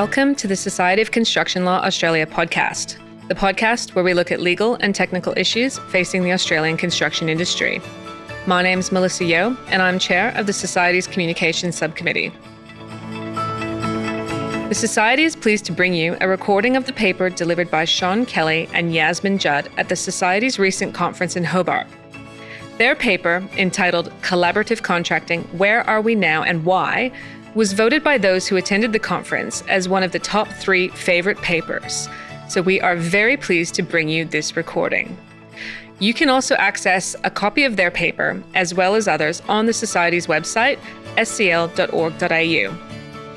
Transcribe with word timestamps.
Welcome 0.00 0.34
to 0.36 0.46
the 0.46 0.56
Society 0.56 1.02
of 1.02 1.10
Construction 1.10 1.66
Law 1.66 1.80
Australia 1.80 2.24
podcast, 2.24 2.96
the 3.28 3.34
podcast 3.34 3.94
where 3.94 4.02
we 4.02 4.14
look 4.14 4.32
at 4.32 4.40
legal 4.40 4.76
and 4.76 4.94
technical 4.94 5.34
issues 5.36 5.78
facing 5.90 6.24
the 6.24 6.32
Australian 6.32 6.78
construction 6.78 7.28
industry. 7.28 7.82
My 8.46 8.62
name's 8.62 8.90
Melissa 8.92 9.26
Yeo, 9.26 9.58
and 9.66 9.82
I'm 9.82 9.98
chair 9.98 10.32
of 10.36 10.46
the 10.46 10.54
Society's 10.54 11.06
Communications 11.06 11.76
Subcommittee. 11.76 12.32
The 14.70 14.74
Society 14.74 15.24
is 15.24 15.36
pleased 15.36 15.66
to 15.66 15.72
bring 15.72 15.92
you 15.92 16.16
a 16.22 16.28
recording 16.28 16.76
of 16.76 16.86
the 16.86 16.94
paper 16.94 17.28
delivered 17.28 17.70
by 17.70 17.84
Sean 17.84 18.24
Kelly 18.24 18.70
and 18.72 18.94
Yasmin 18.94 19.36
Judd 19.36 19.68
at 19.76 19.90
the 19.90 19.96
Society's 19.96 20.58
recent 20.58 20.94
conference 20.94 21.36
in 21.36 21.44
Hobart. 21.44 21.86
Their 22.78 22.96
paper, 22.96 23.46
entitled 23.58 24.10
Collaborative 24.22 24.80
Contracting 24.80 25.42
Where 25.58 25.82
Are 25.82 26.00
We 26.00 26.14
Now 26.14 26.42
and 26.42 26.64
Why, 26.64 27.12
was 27.54 27.72
voted 27.72 28.04
by 28.04 28.18
those 28.18 28.46
who 28.46 28.56
attended 28.56 28.92
the 28.92 28.98
conference 28.98 29.62
as 29.68 29.88
one 29.88 30.02
of 30.02 30.12
the 30.12 30.18
top 30.18 30.48
three 30.48 30.88
favorite 30.88 31.38
papers. 31.38 32.08
So 32.48 32.62
we 32.62 32.80
are 32.80 32.96
very 32.96 33.36
pleased 33.36 33.74
to 33.74 33.82
bring 33.82 34.08
you 34.08 34.24
this 34.24 34.56
recording. 34.56 35.16
You 35.98 36.14
can 36.14 36.30
also 36.30 36.54
access 36.56 37.14
a 37.24 37.30
copy 37.30 37.64
of 37.64 37.76
their 37.76 37.90
paper, 37.90 38.42
as 38.54 38.72
well 38.72 38.94
as 38.94 39.06
others, 39.06 39.42
on 39.48 39.66
the 39.66 39.72
Society's 39.72 40.26
website, 40.26 40.78
scl.org.au. 41.16 42.72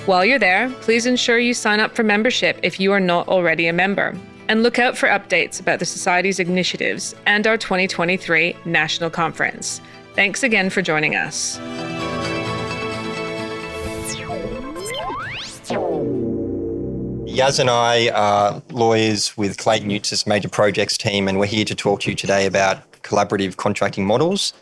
While 0.05 0.25
you're 0.25 0.39
there, 0.39 0.69
please 0.81 1.05
ensure 1.05 1.39
you 1.39 1.53
sign 1.53 1.79
up 1.79 1.95
for 1.95 2.03
membership 2.03 2.59
if 2.63 2.79
you 2.79 2.91
are 2.91 2.99
not 2.99 3.27
already 3.27 3.67
a 3.67 3.73
member. 3.73 4.15
And 4.47 4.63
look 4.63 4.79
out 4.79 4.97
for 4.97 5.07
updates 5.07 5.59
about 5.59 5.79
the 5.79 5.85
Society's 5.85 6.39
initiatives 6.39 7.15
and 7.25 7.47
our 7.47 7.57
2023 7.57 8.55
National 8.65 9.09
Conference. 9.09 9.81
Thanks 10.15 10.43
again 10.43 10.69
for 10.69 10.81
joining 10.81 11.15
us. 11.15 11.59
Yaz 15.69 17.59
and 17.59 17.69
I 17.69 18.09
are 18.09 18.61
lawyers 18.69 19.37
with 19.37 19.57
Clayton 19.57 19.89
Utz's 19.89 20.27
major 20.27 20.49
projects 20.49 20.97
team, 20.97 21.27
and 21.27 21.39
we're 21.39 21.45
here 21.45 21.63
to 21.65 21.73
talk 21.73 22.01
to 22.01 22.09
you 22.09 22.15
today 22.15 22.45
about 22.45 22.91
collaborative 23.01 23.55
contracting 23.55 24.05
models. 24.05 24.53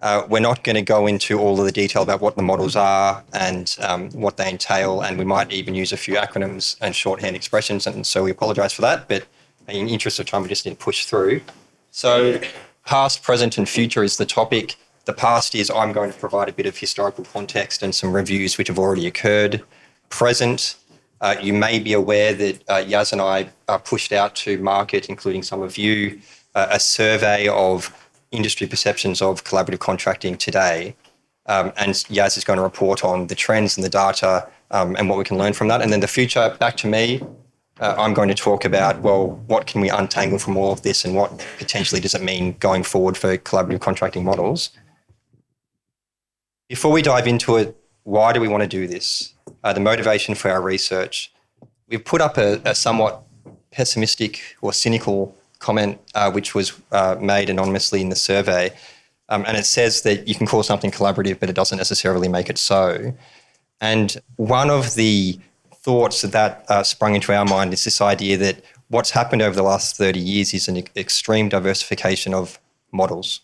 Uh, 0.00 0.26
we're 0.28 0.40
not 0.40 0.62
going 0.62 0.74
to 0.74 0.82
go 0.82 1.06
into 1.06 1.38
all 1.38 1.58
of 1.58 1.64
the 1.64 1.72
detail 1.72 2.02
about 2.02 2.20
what 2.20 2.36
the 2.36 2.42
models 2.42 2.76
are 2.76 3.24
and 3.32 3.76
um, 3.80 4.10
what 4.10 4.36
they 4.36 4.50
entail, 4.50 5.00
and 5.00 5.16
we 5.18 5.24
might 5.24 5.50
even 5.52 5.74
use 5.74 5.92
a 5.92 5.96
few 5.96 6.16
acronyms 6.16 6.76
and 6.80 6.94
shorthand 6.94 7.34
expressions, 7.34 7.86
and 7.86 8.06
so 8.06 8.22
we 8.24 8.30
apologise 8.30 8.72
for 8.72 8.82
that. 8.82 9.08
But 9.08 9.26
in 9.68 9.88
interest 9.88 10.18
of 10.18 10.26
time, 10.26 10.42
we 10.42 10.48
just 10.48 10.66
need 10.66 10.72
to 10.72 10.76
push 10.76 11.06
through. 11.06 11.40
So, 11.92 12.40
past, 12.84 13.22
present, 13.22 13.56
and 13.56 13.66
future 13.68 14.02
is 14.02 14.18
the 14.18 14.26
topic. 14.26 14.76
The 15.06 15.12
past 15.14 15.54
is 15.54 15.70
I'm 15.70 15.92
going 15.92 16.12
to 16.12 16.18
provide 16.18 16.48
a 16.48 16.52
bit 16.52 16.66
of 16.66 16.76
historical 16.76 17.24
context 17.24 17.82
and 17.82 17.94
some 17.94 18.12
reviews 18.12 18.58
which 18.58 18.68
have 18.68 18.78
already 18.78 19.06
occurred. 19.06 19.62
Present 20.12 20.76
uh, 21.22 21.36
you 21.40 21.52
may 21.52 21.78
be 21.78 21.92
aware 21.92 22.34
that 22.34 22.62
uh, 22.68 22.82
Yaz 22.84 23.12
and 23.12 23.20
I 23.20 23.48
uh, 23.68 23.78
pushed 23.78 24.12
out 24.12 24.34
to 24.36 24.58
market, 24.58 25.08
including 25.08 25.42
some 25.44 25.62
of 25.62 25.78
you, 25.78 26.20
uh, 26.56 26.66
a 26.70 26.80
survey 26.80 27.46
of 27.48 27.96
industry 28.32 28.66
perceptions 28.66 29.22
of 29.22 29.44
collaborative 29.44 29.78
contracting 29.78 30.36
today. 30.36 30.96
Um, 31.46 31.72
and 31.76 31.94
Yaz 32.10 32.36
is 32.36 32.44
going 32.44 32.56
to 32.56 32.62
report 32.62 33.04
on 33.04 33.28
the 33.28 33.36
trends 33.36 33.76
and 33.76 33.84
the 33.84 33.88
data 33.88 34.48
um, 34.72 34.96
and 34.96 35.08
what 35.08 35.16
we 35.16 35.24
can 35.24 35.38
learn 35.38 35.52
from 35.52 35.68
that. 35.68 35.80
And 35.80 35.92
then 35.92 36.00
the 36.00 36.08
future, 36.08 36.56
back 36.58 36.76
to 36.78 36.88
me, 36.88 37.22
uh, 37.80 37.94
I'm 37.96 38.14
going 38.14 38.28
to 38.28 38.34
talk 38.34 38.64
about, 38.64 39.00
well, 39.00 39.28
what 39.46 39.66
can 39.68 39.80
we 39.80 39.90
untangle 39.90 40.40
from 40.40 40.56
all 40.56 40.72
of 40.72 40.82
this 40.82 41.04
and 41.04 41.14
what 41.14 41.44
potentially 41.58 42.00
does 42.00 42.14
it 42.14 42.22
mean 42.22 42.56
going 42.58 42.82
forward 42.82 43.16
for 43.16 43.38
collaborative 43.38 43.80
contracting 43.80 44.24
models? 44.24 44.70
Before 46.68 46.90
we 46.90 47.00
dive 47.00 47.28
into 47.28 47.56
it, 47.56 47.76
why 48.02 48.32
do 48.32 48.40
we 48.40 48.48
want 48.48 48.62
to 48.62 48.68
do 48.68 48.88
this? 48.88 49.34
Uh, 49.64 49.72
the 49.72 49.80
motivation 49.80 50.34
for 50.34 50.50
our 50.50 50.60
research. 50.60 51.32
We've 51.88 52.04
put 52.04 52.20
up 52.20 52.36
a, 52.36 52.60
a 52.64 52.74
somewhat 52.74 53.22
pessimistic 53.70 54.40
or 54.60 54.72
cynical 54.72 55.36
comment, 55.58 56.00
uh, 56.14 56.30
which 56.30 56.54
was 56.54 56.72
uh, 56.90 57.16
made 57.20 57.48
anonymously 57.48 58.00
in 58.00 58.08
the 58.08 58.16
survey. 58.16 58.72
Um, 59.28 59.44
and 59.46 59.56
it 59.56 59.64
says 59.64 60.02
that 60.02 60.28
you 60.28 60.34
can 60.34 60.46
call 60.46 60.62
something 60.62 60.90
collaborative, 60.90 61.40
but 61.40 61.48
it 61.48 61.54
doesn't 61.54 61.78
necessarily 61.78 62.28
make 62.28 62.50
it 62.50 62.58
so. 62.58 63.14
And 63.80 64.20
one 64.36 64.68
of 64.68 64.94
the 64.94 65.38
thoughts 65.74 66.22
that, 66.22 66.64
uh, 66.68 66.82
sprung 66.82 67.14
into 67.14 67.32
our 67.32 67.44
mind 67.44 67.72
is 67.72 67.84
this 67.84 68.00
idea 68.00 68.36
that 68.36 68.62
what's 68.88 69.10
happened 69.10 69.42
over 69.42 69.56
the 69.56 69.62
last 69.62 69.96
30 69.96 70.20
years 70.20 70.52
is 70.52 70.68
an 70.68 70.84
extreme 70.96 71.48
diversification 71.48 72.34
of 72.34 72.60
models. 72.92 73.40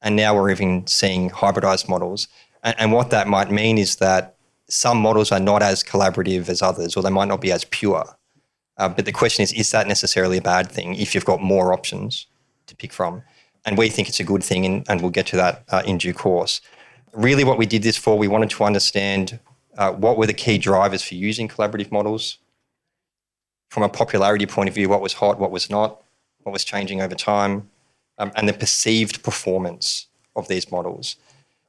And 0.00 0.14
now 0.14 0.34
we're 0.34 0.50
even 0.50 0.86
seeing 0.86 1.30
hybridized 1.30 1.88
models. 1.88 2.28
And, 2.62 2.74
and 2.78 2.92
what 2.92 3.10
that 3.10 3.26
might 3.26 3.50
mean 3.50 3.78
is 3.78 3.96
that 3.96 4.35
some 4.68 4.98
models 4.98 5.30
are 5.32 5.40
not 5.40 5.62
as 5.62 5.84
collaborative 5.84 6.48
as 6.48 6.62
others, 6.62 6.96
or 6.96 7.02
they 7.02 7.10
might 7.10 7.28
not 7.28 7.40
be 7.40 7.52
as 7.52 7.64
pure. 7.64 8.04
Uh, 8.78 8.88
but 8.88 9.04
the 9.04 9.12
question 9.12 9.42
is, 9.42 9.52
is 9.52 9.70
that 9.70 9.86
necessarily 9.86 10.38
a 10.38 10.42
bad 10.42 10.70
thing 10.70 10.94
if 10.96 11.14
you've 11.14 11.24
got 11.24 11.40
more 11.40 11.72
options 11.72 12.26
to 12.66 12.76
pick 12.76 12.92
from? 12.92 13.22
And 13.64 13.78
we 13.78 13.88
think 13.88 14.08
it's 14.08 14.20
a 14.20 14.24
good 14.24 14.44
thing, 14.44 14.66
and, 14.66 14.84
and 14.88 15.00
we'll 15.00 15.10
get 15.10 15.26
to 15.28 15.36
that 15.36 15.64
uh, 15.70 15.82
in 15.86 15.98
due 15.98 16.14
course. 16.14 16.60
Really, 17.12 17.44
what 17.44 17.58
we 17.58 17.66
did 17.66 17.82
this 17.82 17.96
for, 17.96 18.18
we 18.18 18.28
wanted 18.28 18.50
to 18.50 18.64
understand 18.64 19.40
uh, 19.78 19.92
what 19.92 20.16
were 20.16 20.26
the 20.26 20.34
key 20.34 20.58
drivers 20.58 21.02
for 21.02 21.14
using 21.14 21.48
collaborative 21.48 21.90
models. 21.90 22.38
From 23.70 23.82
a 23.82 23.88
popularity 23.88 24.46
point 24.46 24.68
of 24.68 24.74
view, 24.74 24.88
what 24.88 25.00
was 25.00 25.14
hot, 25.14 25.38
what 25.38 25.50
was 25.50 25.68
not, 25.68 26.02
what 26.42 26.52
was 26.52 26.64
changing 26.64 27.00
over 27.00 27.14
time, 27.14 27.68
um, 28.18 28.30
and 28.36 28.48
the 28.48 28.52
perceived 28.52 29.22
performance 29.22 30.06
of 30.36 30.48
these 30.48 30.70
models. 30.70 31.16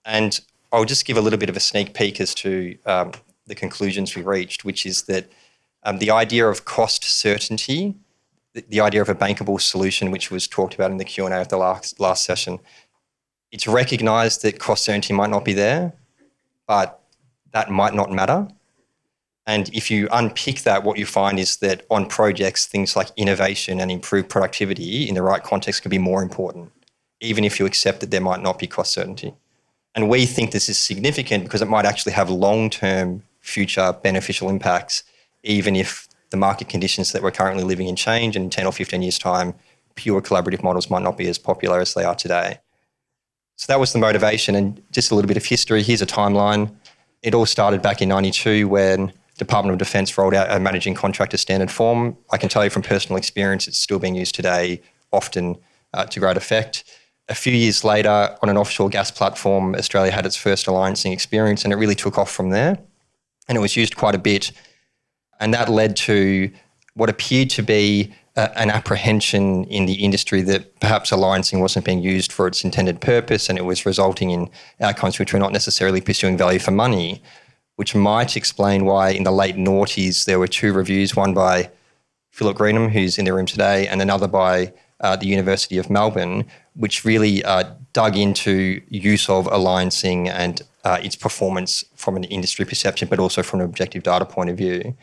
And 0.06 0.40
I'll 0.72 0.86
just 0.86 1.06
give 1.06 1.18
a 1.18 1.22
little 1.22 1.40
bit 1.40 1.50
of 1.50 1.58
a 1.58 1.62
sneak 1.62 1.94
peek 1.94 2.20
as 2.20 2.36
to 2.36 2.78
um, 2.86 3.12
the 3.46 3.56
conclusions 3.56 4.16
we 4.16 4.22
reached, 4.22 4.66
which 4.66 4.86
is 4.86 5.04
that 5.04 5.32
um, 5.84 6.00
the 6.00 6.12
idea 6.12 6.48
of 6.48 6.66
cost 6.66 7.04
certainty, 7.04 7.96
the, 8.54 8.66
the, 8.68 8.82
idea 8.82 9.02
of 9.02 9.10
a 9.10 9.16
bankable 9.16 9.62
solution, 9.62 10.12
which 10.12 10.30
was 10.30 10.48
talked 10.48 10.76
about 10.76 10.92
in 10.92 10.98
the 10.98 11.06
Q 11.06 11.26
and 11.26 11.34
A 11.34 11.42
of 11.42 11.48
the 11.48 11.58
last 11.58 12.00
last 12.00 12.26
session, 12.26 12.60
it's 13.52 13.68
recognised 13.68 14.42
that 14.42 14.60
cost 14.60 14.84
certainty 14.84 15.14
might 15.14 15.30
not 15.30 15.46
be 15.46 15.54
there, 15.54 15.94
but 16.68 17.02
that 17.52 17.72
might 17.72 17.94
not 17.94 18.12
matter. 18.12 18.48
And 19.46 19.70
if 19.74 19.90
you 19.90 20.10
unpick 20.12 20.64
that, 20.64 20.84
what 20.84 20.98
you 20.98 21.06
find 21.06 21.40
is 21.40 21.58
that 21.58 21.86
on 21.90 22.08
projects, 22.08 22.66
things 22.66 22.98
like 22.98 23.08
innovation 23.16 23.80
and 23.80 23.90
improved 23.90 24.28
productivity 24.28 25.08
in 25.08 25.16
the 25.16 25.22
right 25.22 25.42
context 25.42 25.84
can 25.84 25.90
be 25.90 25.98
more 25.98 26.22
important, 26.22 26.74
even 27.22 27.46
if 27.46 27.58
you 27.58 27.66
accept 27.66 28.02
that 28.02 28.12
there 28.12 28.20
might 28.20 28.42
not 28.42 28.60
be 28.60 28.68
cost 28.68 28.92
certainty. 28.92 29.34
And 29.98 30.10
we 30.10 30.28
think 30.28 30.52
this 30.52 30.70
is 30.70 30.78
significant 30.78 31.44
because 31.44 31.64
it 31.64 31.68
might 31.68 31.84
actually 31.84 32.12
have 32.12 32.30
long 32.30 32.70
term 32.70 33.24
future 33.42 33.92
beneficial 34.04 34.48
impacts, 34.48 35.04
even 35.42 35.76
if 35.76 36.08
the 36.30 36.38
market 36.38 36.70
conditions 36.70 37.14
that 37.14 37.24
we're 37.24 37.32
currently 37.32 37.64
living 37.64 37.88
in 37.88 37.96
change 37.96 38.36
and 38.36 38.44
in 38.44 38.50
10 38.52 38.68
or 38.68 38.72
15 38.72 39.02
years' 39.02 39.18
time, 39.18 39.56
pure 39.96 40.22
collaborative 40.22 40.62
models 40.62 40.92
might 40.92 41.02
not 41.02 41.18
be 41.18 41.28
as 41.28 41.40
popular 41.40 41.80
as 41.80 41.96
they 41.96 42.04
are 42.04 42.14
today. 42.14 42.60
So 43.56 43.66
that 43.74 43.80
was 43.80 43.92
the 43.92 43.98
motivation. 43.98 44.54
And 44.54 44.84
just 44.92 45.10
a 45.10 45.16
little 45.16 45.28
bit 45.28 45.36
of 45.38 45.46
history 45.46 45.82
here's 45.82 46.04
a 46.04 46.06
timeline. 46.06 46.76
It 47.24 47.34
all 47.34 47.48
started 47.48 47.82
back 47.82 48.00
in 48.00 48.10
92 48.10 48.68
when 48.68 49.12
Department 49.40 49.74
of 49.74 49.80
Defence 49.80 50.16
rolled 50.16 50.36
out 50.36 50.56
a 50.56 50.60
managing 50.60 50.94
contractor 50.94 51.38
standard 51.38 51.72
form. 51.72 52.16
I 52.30 52.38
can 52.38 52.50
tell 52.50 52.64
you 52.64 52.70
from 52.70 52.84
personal 52.84 53.18
experience, 53.18 53.68
it's 53.68 53.80
still 53.80 53.98
being 53.98 54.14
used 54.14 54.36
today, 54.36 54.80
often 55.12 55.56
uh, 55.96 56.06
to 56.06 56.20
great 56.20 56.38
effect 56.38 56.84
a 57.30 57.36
few 57.36 57.54
years 57.54 57.84
later, 57.84 58.36
on 58.42 58.50
an 58.50 58.58
offshore 58.58 58.90
gas 58.90 59.12
platform, 59.12 59.76
Australia 59.76 60.12
had 60.12 60.26
its 60.26 60.38
first 60.38 60.66
alliancing 60.68 61.12
experience, 61.12 61.64
and 61.64 61.74
it 61.74 61.76
really 61.76 61.96
took 61.96 62.18
off 62.18 62.32
from 62.32 62.52
there. 62.52 62.78
And 63.48 63.58
it 63.58 63.62
was 63.62 63.76
used 63.76 63.98
quite 63.98 64.16
a 64.16 64.20
bit. 64.20 64.52
And 65.40 65.54
that 65.54 65.70
led 65.70 65.96
to 65.98 66.52
what 66.94 67.10
appeared 67.10 67.50
to 67.52 67.64
be 67.64 68.14
uh, 68.36 68.50
an 68.56 68.70
apprehension 68.70 69.66
in 69.66 69.86
the 69.86 69.94
industry 69.94 70.42
that 70.44 70.80
perhaps 70.80 71.12
alliancing 71.12 71.60
wasn't 71.60 71.86
being 71.86 72.02
used 72.02 72.32
for 72.32 72.48
its 72.48 72.64
intended 72.64 73.02
purpose, 73.02 73.50
and 73.50 73.58
it 73.58 73.66
was 73.66 73.86
resulting 73.86 74.32
in 74.32 74.50
outcomes 74.80 75.20
which 75.20 75.34
were 75.34 75.40
not 75.40 75.52
necessarily 75.52 76.00
pursuing 76.00 76.38
value 76.38 76.60
for 76.60 76.72
money, 76.72 77.22
which 77.76 77.94
might 77.94 78.38
explain 78.38 78.86
why 78.86 79.10
in 79.10 79.24
the 79.24 79.32
late 79.32 79.56
noughties 79.56 80.26
there 80.26 80.40
were 80.40 80.48
two 80.48 80.72
reviews, 80.72 81.16
one 81.16 81.34
by 81.34 81.70
Philip 82.32 82.58
Greenham, 82.58 82.90
who's 82.90 83.18
in 83.18 83.26
the 83.26 83.34
room 83.34 83.46
today, 83.46 83.88
and 83.88 84.02
another 84.02 84.28
by 84.28 84.72
uh, 85.02 85.16
the 85.16 85.28
University 85.28 85.78
of 85.78 85.90
Melbourne, 85.90 86.46
which 86.76 87.06
really 87.06 87.44
uh, 87.44 87.64
dug 87.94 88.16
into 88.18 88.82
use 88.90 89.30
of 89.30 89.46
alliancing 89.48 90.28
and 90.28 90.62
uh, 90.84 91.00
its 91.02 91.16
performance 91.16 91.84
from 91.96 92.16
an 92.16 92.24
industry 92.26 92.66
perception, 92.66 93.08
but 93.08 93.20
also 93.20 93.44
from 93.44 93.60
an 93.60 93.66
objective 93.66 94.04
data 94.04 94.26
point 94.26 94.50
of 94.50 94.58
view. 94.58 94.96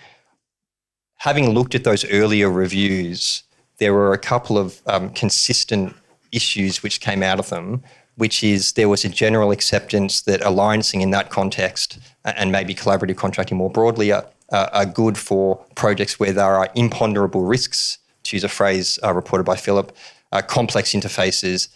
Having 1.18 1.50
looked 1.50 1.74
at 1.74 1.84
those 1.84 2.04
earlier 2.10 2.50
reviews, 2.50 3.44
there 3.78 3.94
were 3.94 4.12
a 4.12 4.18
couple 4.18 4.58
of 4.58 4.82
um, 4.86 5.10
consistent 5.10 5.94
issues 6.32 6.82
which 6.82 7.00
came 7.00 7.22
out 7.22 7.38
of 7.38 7.48
them, 7.50 7.82
which 8.16 8.42
is 8.42 8.72
there 8.72 8.88
was 8.88 9.04
a 9.04 9.08
general 9.08 9.50
acceptance 9.50 10.22
that 10.22 10.40
alliancing 10.40 11.00
in 11.00 11.10
that 11.10 11.30
context 11.30 11.98
and 12.24 12.50
maybe 12.50 12.74
collaborative 12.74 13.16
contracting 13.16 13.58
more 13.58 13.70
broadly 13.70 14.12
are, 14.12 14.26
are 14.50 14.86
good 14.86 15.16
for 15.16 15.56
projects 15.74 16.18
where 16.18 16.32
there 16.32 16.44
are 16.44 16.68
imponderable 16.74 17.42
risks 17.42 17.98
to 18.24 18.36
use 18.36 18.44
a 18.44 18.48
phrase 18.48 18.98
uh, 19.02 19.12
reported 19.12 19.44
by 19.44 19.56
Philip, 19.56 19.96
uh, 20.32 20.42
complex 20.42 20.92
interfaces, 20.92 21.68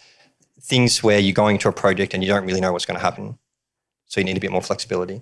things 0.61 1.01
where 1.01 1.19
you're 1.19 1.33
going 1.33 1.57
to 1.59 1.69
a 1.69 1.73
project 1.73 2.13
and 2.13 2.23
you 2.23 2.29
don't 2.29 2.45
really 2.45 2.61
know 2.61 2.73
what's 2.73 2.85
going 2.85 2.97
to 2.97 3.03
happen. 3.03 3.37
So 4.05 4.19
you 4.19 4.25
need 4.25 4.37
a 4.37 4.41
bit 4.41 4.51
more 4.51 4.61
flexibility. 4.61 5.21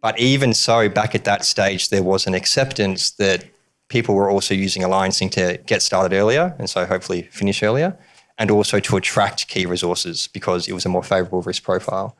But 0.00 0.18
even 0.18 0.54
so, 0.54 0.88
back 0.88 1.14
at 1.14 1.24
that 1.24 1.44
stage, 1.44 1.88
there 1.88 2.02
was 2.02 2.26
an 2.26 2.34
acceptance 2.34 3.10
that 3.12 3.44
people 3.88 4.14
were 4.14 4.30
also 4.30 4.54
using 4.54 4.82
alliancing 4.82 5.30
to 5.32 5.58
get 5.66 5.82
started 5.82 6.14
earlier 6.14 6.54
and 6.58 6.68
so 6.68 6.84
hopefully 6.86 7.22
finish 7.22 7.62
earlier, 7.62 7.96
and 8.38 8.50
also 8.50 8.80
to 8.80 8.96
attract 8.96 9.48
key 9.48 9.66
resources 9.66 10.28
because 10.28 10.68
it 10.68 10.72
was 10.72 10.84
a 10.84 10.88
more 10.88 11.02
favorable 11.02 11.42
risk 11.42 11.62
profile. 11.62 12.16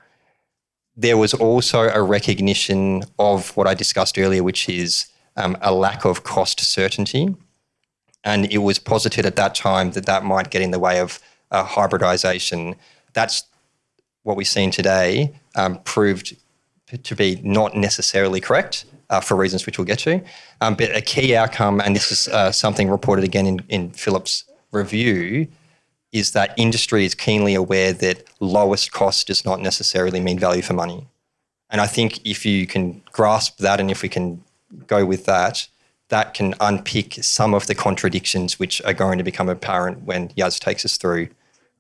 There 0.97 1.17
was 1.17 1.35
also 1.35 1.89
a 1.89 2.03
recognition 2.03 3.03
of 3.19 3.55
what 3.56 3.67
I 3.67 3.75
discussed 3.75 4.19
earlier, 4.19 4.43
which 4.43 4.69
is 4.69 5.06
um, 5.37 5.56
a 5.61 5.75
lack 5.75 6.05
of 6.05 6.25
cost 6.25 6.61
certainty. 6.61 7.35
And 8.26 8.52
it 8.52 8.58
was 8.58 8.78
posited 8.78 9.25
at 9.25 9.37
that 9.37 9.55
time 9.55 9.93
that 9.93 10.05
that 10.05 10.25
might 10.25 10.50
get 10.50 10.61
in 10.61 10.73
the 10.73 10.78
way 10.78 11.00
of 11.00 11.20
uh, 11.50 11.64
hybridization. 11.64 12.75
That's 13.14 13.44
what 14.25 14.37
we've 14.37 14.46
seen 14.49 14.70
today 14.70 15.32
um, 15.55 15.78
proved 15.84 16.37
to 17.02 17.17
be 17.17 17.40
not 17.43 17.75
necessarily 17.75 18.40
correct 18.40 18.84
uh, 19.11 19.20
for 19.20 19.37
reasons 19.37 19.64
which 19.64 19.78
we'll 19.78 19.87
get 19.87 20.00
to. 20.00 20.20
Um, 20.61 20.75
but 20.75 20.94
a 20.94 21.00
key 21.00 21.37
outcome, 21.37 21.81
and 21.81 21.94
this 21.94 22.11
is 22.11 22.28
uh, 22.28 22.52
something 22.52 22.90
reported 22.90 23.25
again 23.25 23.46
in, 23.46 23.61
in 23.69 23.90
Philip's 23.93 24.44
review, 24.72 25.46
is 26.12 26.32
that 26.32 26.52
industry 26.56 27.05
is 27.05 27.14
keenly 27.14 27.55
aware 27.55 27.93
that 27.93 28.25
lowest 28.40 28.93
cost 28.93 29.29
does 29.29 29.44
not 29.44 29.61
necessarily 29.61 30.20
mean 30.20 30.38
value 30.38 30.62
for 30.62 30.72
money. 30.72 31.06
And 31.70 31.81
I 31.81 31.87
think 31.87 32.25
if 32.26 32.46
you 32.46 32.67
can 32.67 33.02
grasp 33.12 33.58
that 33.58 33.81
and 33.81 33.90
if 33.90 34.02
we 34.02 34.08
can 34.08 34.43
go 34.87 35.05
with 35.05 35.26
that, 35.26 35.69
that 36.08 36.35
can 36.35 36.55
unpick 36.61 37.14
some 37.25 37.55
of 37.55 37.67
the 37.67 37.75
contradictions 37.75 38.58
which 38.58 38.81
are 38.82 38.94
going 38.94 39.19
to 39.19 39.25
become 39.25 39.49
apparent 39.49 40.03
when 40.03 40.29
Yaz 40.31 40.61
takes 40.61 40.85
us 40.85 40.97
through 40.97 41.29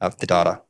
uh, 0.00 0.10
the 0.18 0.26
data. 0.26 0.60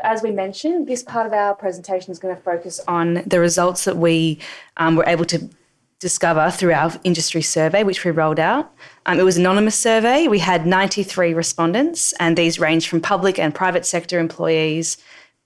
As 0.00 0.22
we 0.22 0.30
mentioned, 0.30 0.86
this 0.86 1.02
part 1.02 1.26
of 1.26 1.32
our 1.32 1.54
presentation 1.54 2.12
is 2.12 2.20
going 2.20 2.36
to 2.36 2.40
focus 2.40 2.80
on 2.86 3.14
the 3.26 3.40
results 3.40 3.84
that 3.84 3.96
we 3.96 4.38
um, 4.76 4.94
were 4.94 5.04
able 5.06 5.24
to 5.24 5.50
discover 5.98 6.50
through 6.52 6.72
our 6.72 6.92
industry 7.02 7.42
survey, 7.42 7.82
which 7.82 8.04
we 8.04 8.12
rolled 8.12 8.38
out. 8.38 8.72
Um, 9.06 9.18
it 9.18 9.24
was 9.24 9.36
an 9.36 9.42
anonymous 9.42 9.76
survey. 9.76 10.28
We 10.28 10.38
had 10.38 10.66
93 10.66 11.34
respondents, 11.34 12.12
and 12.20 12.38
these 12.38 12.60
ranged 12.60 12.88
from 12.88 13.00
public 13.00 13.40
and 13.40 13.52
private 13.52 13.84
sector 13.84 14.20
employees, 14.20 14.98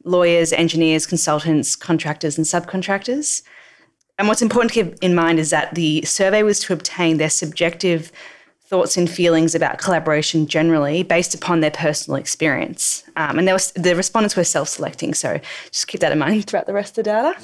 lawyers, 0.05 0.53
engineers, 0.53 1.07
consultants, 1.07 1.75
contractors, 1.75 2.37
and 2.37 2.47
subcontractors. 2.47 3.43
And 4.23 4.29
what's 4.29 4.41
important 4.41 4.73
to 4.73 4.85
keep 4.85 5.03
in 5.03 5.17
mind 5.17 5.41
is 5.41 5.51
that 5.51 5.75
the 5.75 6.03
survey 6.03 6.45
was 6.45 6.61
to 6.61 6.73
obtain 6.73 7.17
their 7.17 7.29
subjective 7.29 8.13
thoughts 8.61 8.97
and 8.97 9.11
feelings 9.11 9.53
about 9.53 9.79
collaboration 9.79 10.47
generally 10.47 11.03
based 11.03 11.35
upon 11.35 11.59
their 11.59 11.73
personal 11.73 12.21
experience. 12.21 13.03
Um, 13.17 13.41
and 13.41 13.49
was, 13.49 13.73
the 13.73 13.97
respondents 13.97 14.37
were 14.37 14.45
self 14.45 14.69
selecting, 14.69 15.13
so 15.13 15.41
just 15.73 15.89
keep 15.89 16.03
that 16.03 16.13
in 16.13 16.21
mind 16.21 16.45
throughout 16.47 16.67
the 16.67 16.73
rest 16.73 16.97
of 16.97 17.03
the 17.05 17.11
data. 17.11 17.37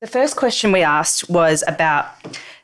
The 0.00 0.06
first 0.06 0.34
question 0.34 0.72
we 0.72 0.80
asked 0.80 1.28
was 1.28 1.62
about 1.68 2.06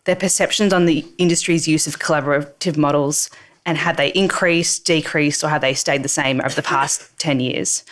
their 0.04 0.16
perceptions 0.16 0.72
on 0.72 0.86
the 0.86 1.04
industry's 1.18 1.68
use 1.68 1.86
of 1.86 1.98
collaborative 1.98 2.78
models 2.78 3.28
and 3.66 3.76
had 3.76 3.98
they 3.98 4.08
increased, 4.12 4.86
decreased, 4.86 5.44
or 5.44 5.48
have 5.48 5.60
they 5.60 5.74
stayed 5.74 6.02
the 6.02 6.08
same 6.08 6.40
over 6.40 6.54
the 6.54 6.62
past 6.62 7.18
10 7.18 7.40
years. 7.40 7.84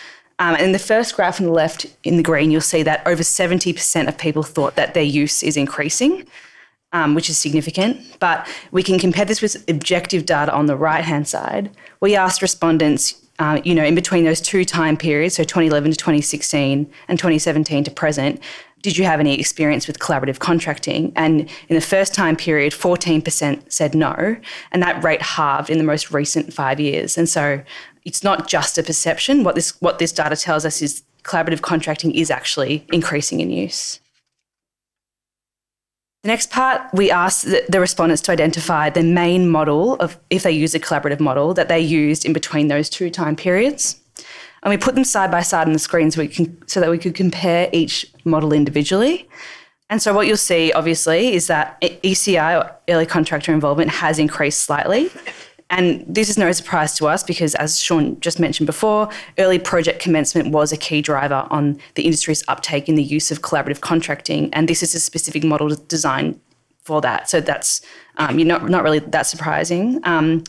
Um, 0.42 0.54
and 0.54 0.62
in 0.62 0.72
the 0.72 0.78
first 0.80 1.14
graph 1.14 1.40
on 1.40 1.46
the 1.46 1.52
left 1.52 1.86
in 2.02 2.16
the 2.16 2.22
green, 2.22 2.50
you'll 2.50 2.60
see 2.60 2.82
that 2.82 3.06
over 3.06 3.22
70% 3.22 4.08
of 4.08 4.18
people 4.18 4.42
thought 4.42 4.74
that 4.74 4.92
their 4.92 5.02
use 5.02 5.42
is 5.42 5.56
increasing 5.56 6.26
um, 6.92 7.14
which 7.14 7.30
is 7.30 7.38
significant. 7.38 8.18
But 8.20 8.48
we 8.70 8.82
can 8.82 8.98
compare 8.98 9.24
this 9.24 9.42
with 9.42 9.68
objective 9.68 10.26
data 10.26 10.52
on 10.52 10.66
the 10.66 10.76
right 10.76 11.04
hand 11.04 11.26
side. 11.26 11.70
We 12.00 12.16
asked 12.16 12.42
respondents, 12.42 13.14
uh, 13.38 13.60
you 13.64 13.74
know, 13.74 13.84
in 13.84 13.94
between 13.94 14.24
those 14.24 14.40
two 14.40 14.64
time 14.64 14.96
periods, 14.96 15.36
so 15.36 15.44
2011 15.44 15.92
to 15.92 15.96
2016 15.96 16.90
and 17.08 17.18
2017 17.18 17.84
to 17.84 17.90
present, 17.90 18.40
did 18.82 18.98
you 18.98 19.04
have 19.04 19.20
any 19.20 19.38
experience 19.38 19.86
with 19.86 20.00
collaborative 20.00 20.40
contracting? 20.40 21.12
And 21.14 21.48
in 21.68 21.76
the 21.76 21.80
first 21.80 22.14
time 22.14 22.34
period, 22.34 22.72
14% 22.72 23.72
said 23.72 23.94
no, 23.94 24.36
and 24.72 24.82
that 24.82 25.02
rate 25.04 25.22
halved 25.22 25.70
in 25.70 25.78
the 25.78 25.84
most 25.84 26.10
recent 26.10 26.52
five 26.52 26.80
years. 26.80 27.16
And 27.16 27.28
so 27.28 27.62
it's 28.04 28.24
not 28.24 28.48
just 28.48 28.78
a 28.78 28.82
perception. 28.82 29.44
What 29.44 29.54
this 29.54 29.80
what 29.80 29.98
this 29.98 30.12
data 30.12 30.36
tells 30.36 30.64
us 30.64 30.82
is 30.82 31.02
collaborative 31.22 31.62
contracting 31.62 32.12
is 32.14 32.30
actually 32.30 32.84
increasing 32.92 33.40
in 33.40 33.50
use. 33.50 34.00
The 36.22 36.28
next 36.28 36.50
part, 36.50 36.82
we 36.92 37.10
asked 37.10 37.46
the 37.46 37.80
respondents 37.80 38.22
to 38.22 38.32
identify 38.32 38.90
the 38.90 39.02
main 39.02 39.48
model 39.48 39.94
of 39.94 40.18
if 40.30 40.44
they 40.44 40.52
use 40.52 40.72
a 40.74 40.80
collaborative 40.80 41.18
model 41.18 41.52
that 41.54 41.68
they 41.68 41.80
used 41.80 42.24
in 42.24 42.32
between 42.32 42.68
those 42.68 42.88
two 42.88 43.10
time 43.10 43.34
periods. 43.34 44.00
And 44.62 44.70
we 44.70 44.76
put 44.76 44.94
them 44.94 45.02
side 45.02 45.32
by 45.32 45.42
side 45.42 45.66
on 45.66 45.72
the 45.72 45.80
screen 45.80 46.12
so, 46.12 46.20
we 46.20 46.28
can, 46.28 46.68
so 46.68 46.78
that 46.78 46.90
we 46.90 46.98
could 46.98 47.16
compare 47.16 47.68
each 47.72 48.06
model 48.24 48.52
individually. 48.52 49.28
And 49.90 50.00
so 50.00 50.14
what 50.14 50.28
you'll 50.28 50.36
see, 50.36 50.72
obviously, 50.72 51.34
is 51.34 51.48
that 51.48 51.80
ECI, 51.80 52.62
or 52.62 52.74
early 52.88 53.04
contractor 53.04 53.52
involvement, 53.52 53.90
has 53.90 54.20
increased 54.20 54.60
slightly. 54.60 55.10
And 55.72 56.04
this 56.06 56.28
is 56.28 56.36
no 56.36 56.52
surprise 56.52 56.94
to 56.98 57.06
us 57.06 57.24
because, 57.24 57.54
as 57.54 57.80
Sean 57.80 58.20
just 58.20 58.38
mentioned 58.38 58.66
before, 58.66 59.08
early 59.38 59.58
project 59.58 60.00
commencement 60.00 60.50
was 60.50 60.70
a 60.70 60.76
key 60.76 61.00
driver 61.00 61.46
on 61.50 61.80
the 61.94 62.02
industry's 62.02 62.44
uptake 62.46 62.90
in 62.90 62.94
the 62.94 63.02
use 63.02 63.30
of 63.30 63.40
collaborative 63.40 63.80
contracting. 63.80 64.52
And 64.52 64.68
this 64.68 64.82
is 64.82 64.94
a 64.94 65.00
specific 65.00 65.42
model 65.42 65.68
designed 65.88 66.38
for 66.84 67.00
that. 67.00 67.30
So 67.30 67.40
that's 67.40 67.80
um, 68.18 68.38
you're 68.38 68.46
not, 68.46 68.68
not 68.68 68.82
really 68.84 68.98
that 69.00 69.26
surprising. 69.26 70.00
Um, 70.04 70.44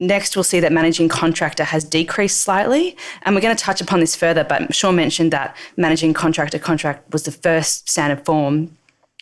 Next, 0.00 0.36
we'll 0.36 0.44
see 0.44 0.60
that 0.60 0.70
managing 0.70 1.08
contractor 1.08 1.64
has 1.64 1.82
decreased 1.82 2.40
slightly. 2.40 2.96
And 3.22 3.34
we're 3.34 3.40
going 3.40 3.56
to 3.56 3.60
touch 3.60 3.80
upon 3.80 3.98
this 3.98 4.14
further, 4.14 4.44
but 4.44 4.72
Sean 4.72 4.94
mentioned 4.94 5.32
that 5.32 5.56
managing 5.76 6.14
contractor 6.14 6.60
contract 6.60 7.12
was 7.12 7.24
the 7.24 7.32
first 7.32 7.88
standard 7.88 8.24
form 8.24 8.77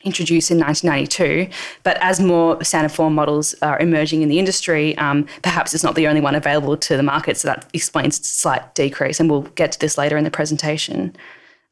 introduced 0.06 0.50
in 0.50 0.58
1992. 0.58 1.52
But 1.82 1.98
as 2.00 2.20
more 2.20 2.62
standard 2.64 2.92
form 2.92 3.14
models 3.14 3.54
are 3.60 3.78
emerging 3.78 4.22
in 4.22 4.28
the 4.28 4.38
industry, 4.38 4.96
um, 4.96 5.26
perhaps 5.42 5.74
it's 5.74 5.84
not 5.84 5.96
the 5.96 6.06
only 6.06 6.20
one 6.20 6.34
available 6.34 6.76
to 6.76 6.96
the 6.96 7.02
market. 7.02 7.36
So 7.36 7.48
that 7.48 7.68
explains 7.74 8.18
its 8.18 8.28
slight 8.28 8.74
decrease. 8.74 9.20
And 9.20 9.28
we'll 9.28 9.42
get 9.42 9.72
to 9.72 9.78
this 9.78 9.98
later 9.98 10.16
in 10.16 10.24
the 10.24 10.30
presentation. 10.30 11.14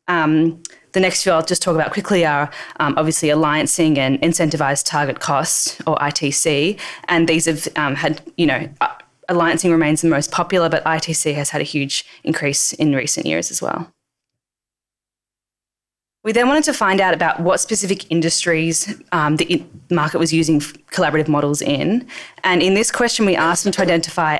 Um, 0.08 0.62
the 0.92 1.00
next 1.00 1.22
few 1.22 1.32
I'll 1.32 1.44
just 1.44 1.62
talk 1.62 1.74
about 1.74 1.92
quickly 1.92 2.24
are 2.26 2.50
um, 2.78 2.94
obviously 2.96 3.28
alliancing 3.28 3.96
and 3.98 4.20
incentivized 4.20 4.84
target 4.86 5.20
costs 5.20 5.80
or 5.86 5.96
ITC. 5.96 6.78
And 7.08 7.28
these 7.28 7.46
have 7.46 7.68
um, 7.76 7.94
had, 7.94 8.20
you 8.36 8.46
know, 8.46 8.68
uh, 8.80 8.88
alliancing 9.28 9.70
remains 9.70 10.02
the 10.02 10.08
most 10.08 10.30
popular, 10.30 10.68
but 10.68 10.84
ITC 10.84 11.34
has 11.34 11.50
had 11.50 11.60
a 11.60 11.64
huge 11.64 12.04
increase 12.24 12.72
in 12.74 12.94
recent 12.94 13.26
years 13.26 13.50
as 13.50 13.62
well. 13.62 13.93
We 16.24 16.32
then 16.32 16.48
wanted 16.48 16.64
to 16.64 16.72
find 16.72 17.02
out 17.02 17.12
about 17.12 17.40
what 17.40 17.60
specific 17.60 18.10
industries 18.10 19.02
um, 19.12 19.36
the 19.36 19.62
market 19.90 20.18
was 20.18 20.32
using 20.32 20.58
collaborative 20.60 21.28
models 21.28 21.60
in. 21.60 22.08
And 22.42 22.62
in 22.62 22.72
this 22.72 22.90
question, 22.90 23.26
we 23.26 23.36
asked 23.36 23.64
them 23.64 23.74
to 23.74 23.82
identify 23.82 24.38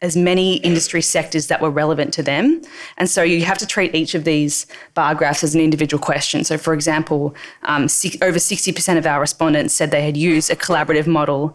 as 0.00 0.16
many 0.16 0.56
industry 0.56 1.02
sectors 1.02 1.48
that 1.48 1.60
were 1.60 1.70
relevant 1.70 2.14
to 2.14 2.22
them. 2.22 2.62
And 2.96 3.10
so 3.10 3.22
you 3.22 3.44
have 3.44 3.58
to 3.58 3.66
treat 3.66 3.94
each 3.94 4.14
of 4.14 4.24
these 4.24 4.66
bar 4.94 5.14
graphs 5.14 5.44
as 5.44 5.54
an 5.54 5.60
individual 5.60 6.02
question. 6.02 6.44
So, 6.44 6.56
for 6.56 6.72
example, 6.72 7.34
um, 7.64 7.88
six, 7.88 8.16
over 8.22 8.38
60% 8.38 8.96
of 8.96 9.06
our 9.06 9.20
respondents 9.20 9.74
said 9.74 9.90
they 9.90 10.02
had 10.02 10.16
used 10.16 10.50
a 10.50 10.56
collaborative 10.56 11.06
model 11.06 11.54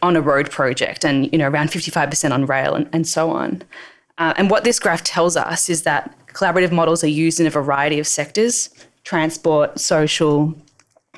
on 0.00 0.14
a 0.14 0.20
road 0.20 0.48
project, 0.48 1.04
and 1.04 1.30
you 1.32 1.38
know 1.38 1.48
around 1.48 1.70
55% 1.70 2.30
on 2.30 2.46
rail, 2.46 2.74
and, 2.74 2.88
and 2.92 3.06
so 3.06 3.30
on. 3.30 3.62
Uh, 4.18 4.32
and 4.36 4.48
what 4.48 4.62
this 4.62 4.78
graph 4.78 5.02
tells 5.02 5.36
us 5.36 5.68
is 5.68 5.82
that 5.82 6.14
collaborative 6.28 6.70
models 6.70 7.02
are 7.02 7.08
used 7.08 7.40
in 7.40 7.46
a 7.46 7.50
variety 7.50 7.98
of 7.98 8.06
sectors 8.06 8.70
transport, 9.04 9.78
social, 9.78 10.54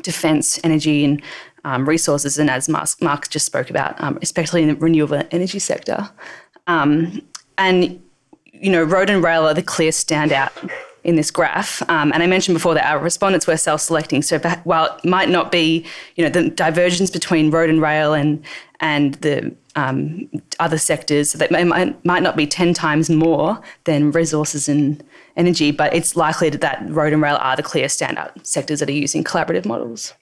defence, 0.03 0.59
energy, 0.64 1.05
and 1.05 1.23
um, 1.64 1.88
resources, 1.88 2.38
and 2.38 2.50
as 2.50 2.69
Mark, 2.69 2.88
Mark, 3.00 3.29
just 3.31 3.47
spoke 3.47 3.71
about, 3.71 4.00
um, 4.03 4.19
especially 4.23 4.62
in 4.62 4.69
the 4.69 4.76
renewable 4.76 5.23
energy 5.31 5.59
sector. 5.59 6.11
Um, 6.67 7.23
and 7.59 8.03
you 8.53 8.71
know, 8.71 8.83
road 8.83 9.11
and 9.11 9.23
rail 9.23 9.47
are 9.47 9.55
the 9.55 9.62
clear 9.62 9.91
standout 9.91 10.53
in 11.04 11.16
this 11.16 11.30
graph. 11.30 11.82
Um, 11.88 12.12
and 12.12 12.23
I 12.23 12.26
mentioned 12.26 12.54
before 12.54 12.75
that 12.75 12.90
our 12.90 12.99
respondents 12.99 13.46
were 13.46 13.56
self-selecting. 13.56 14.23
So 14.23 14.38
while 14.64 14.96
it 14.96 15.04
might 15.04 15.28
not 15.28 15.52
be, 15.52 15.87
you 16.16 16.25
know, 16.25 16.30
the 16.30 16.49
divergence 16.49 17.11
between 17.11 17.50
road 17.50 17.70
and 17.70 17.80
rail 17.80 18.14
and 18.14 18.42
and 18.80 19.14
the 19.16 19.54
um, 19.76 20.28
other 20.61 20.78
sectors 20.78 21.32
that 21.34 21.50
might, 21.50 22.04
might 22.04 22.23
not 22.23 22.37
be 22.37 22.46
10 22.46 22.75
times 22.75 23.08
more 23.08 23.61
than 23.84 24.11
resources 24.11 24.68
and 24.68 25.02
energy, 25.37 25.70
but 25.70 25.94
it's 25.94 26.16
likely 26.16 26.50
that 26.50 26.84
road 26.90 27.12
and 27.12 27.23
rail 27.23 27.37
are 27.40 27.56
the 27.56 27.62
clear 27.62 27.87
standout 27.87 28.44
sectors 28.44 28.80
that 28.80 28.88
are 28.88 28.92
using 28.92 29.25
collaborative 29.25 29.64
models. 29.64 30.12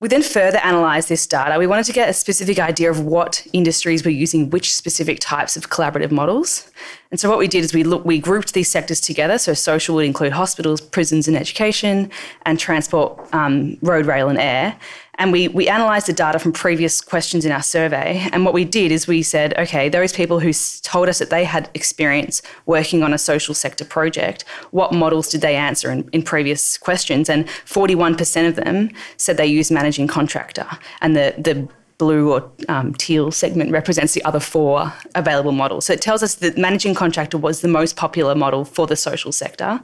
We 0.00 0.08
then 0.08 0.22
further 0.22 0.58
analysed 0.64 1.10
this 1.10 1.26
data. 1.26 1.58
We 1.58 1.66
wanted 1.66 1.84
to 1.84 1.92
get 1.92 2.08
a 2.08 2.14
specific 2.14 2.58
idea 2.58 2.90
of 2.90 3.00
what 3.00 3.46
industries 3.52 4.02
were 4.02 4.10
using 4.10 4.48
which 4.48 4.74
specific 4.74 5.18
types 5.20 5.58
of 5.58 5.68
collaborative 5.68 6.10
models. 6.10 6.70
And 7.10 7.20
so 7.20 7.28
what 7.28 7.38
we 7.38 7.46
did 7.46 7.64
is 7.64 7.74
we 7.74 7.84
looked, 7.84 8.06
we 8.06 8.18
grouped 8.18 8.54
these 8.54 8.70
sectors 8.70 8.98
together. 8.98 9.36
So 9.36 9.52
social 9.52 9.96
would 9.96 10.06
include 10.06 10.32
hospitals, 10.32 10.80
prisons, 10.80 11.28
and 11.28 11.36
education, 11.36 12.10
and 12.46 12.58
transport, 12.58 13.18
um, 13.34 13.76
road, 13.82 14.06
rail, 14.06 14.30
and 14.30 14.38
air. 14.38 14.74
And 15.20 15.32
we, 15.32 15.48
we 15.48 15.68
analysed 15.68 16.06
the 16.06 16.14
data 16.14 16.38
from 16.38 16.52
previous 16.52 17.02
questions 17.02 17.44
in 17.44 17.52
our 17.52 17.62
survey. 17.62 18.26
And 18.32 18.42
what 18.46 18.54
we 18.54 18.64
did 18.64 18.90
is 18.90 19.06
we 19.06 19.22
said, 19.22 19.52
okay, 19.58 19.90
those 19.90 20.14
people 20.14 20.40
who 20.40 20.50
told 20.80 21.10
us 21.10 21.18
that 21.18 21.28
they 21.28 21.44
had 21.44 21.68
experience 21.74 22.40
working 22.64 23.02
on 23.02 23.12
a 23.12 23.18
social 23.18 23.54
sector 23.54 23.84
project, 23.84 24.46
what 24.70 24.94
models 24.94 25.28
did 25.28 25.42
they 25.42 25.56
answer 25.56 25.90
in, 25.90 26.08
in 26.14 26.22
previous 26.22 26.78
questions? 26.78 27.28
And 27.28 27.46
41% 27.46 28.48
of 28.48 28.56
them 28.56 28.90
said 29.18 29.36
they 29.36 29.44
used 29.44 29.70
managing 29.70 30.06
contractor. 30.06 30.66
And 31.02 31.14
the, 31.14 31.34
the 31.36 31.68
blue 31.98 32.32
or 32.32 32.50
um, 32.70 32.94
teal 32.94 33.30
segment 33.30 33.72
represents 33.72 34.14
the 34.14 34.24
other 34.24 34.40
four 34.40 34.90
available 35.14 35.52
models. 35.52 35.84
So 35.84 35.92
it 35.92 36.00
tells 36.00 36.22
us 36.22 36.36
that 36.36 36.56
managing 36.56 36.94
contractor 36.94 37.36
was 37.36 37.60
the 37.60 37.68
most 37.68 37.94
popular 37.94 38.34
model 38.34 38.64
for 38.64 38.86
the 38.86 38.96
social 38.96 39.32
sector. 39.32 39.82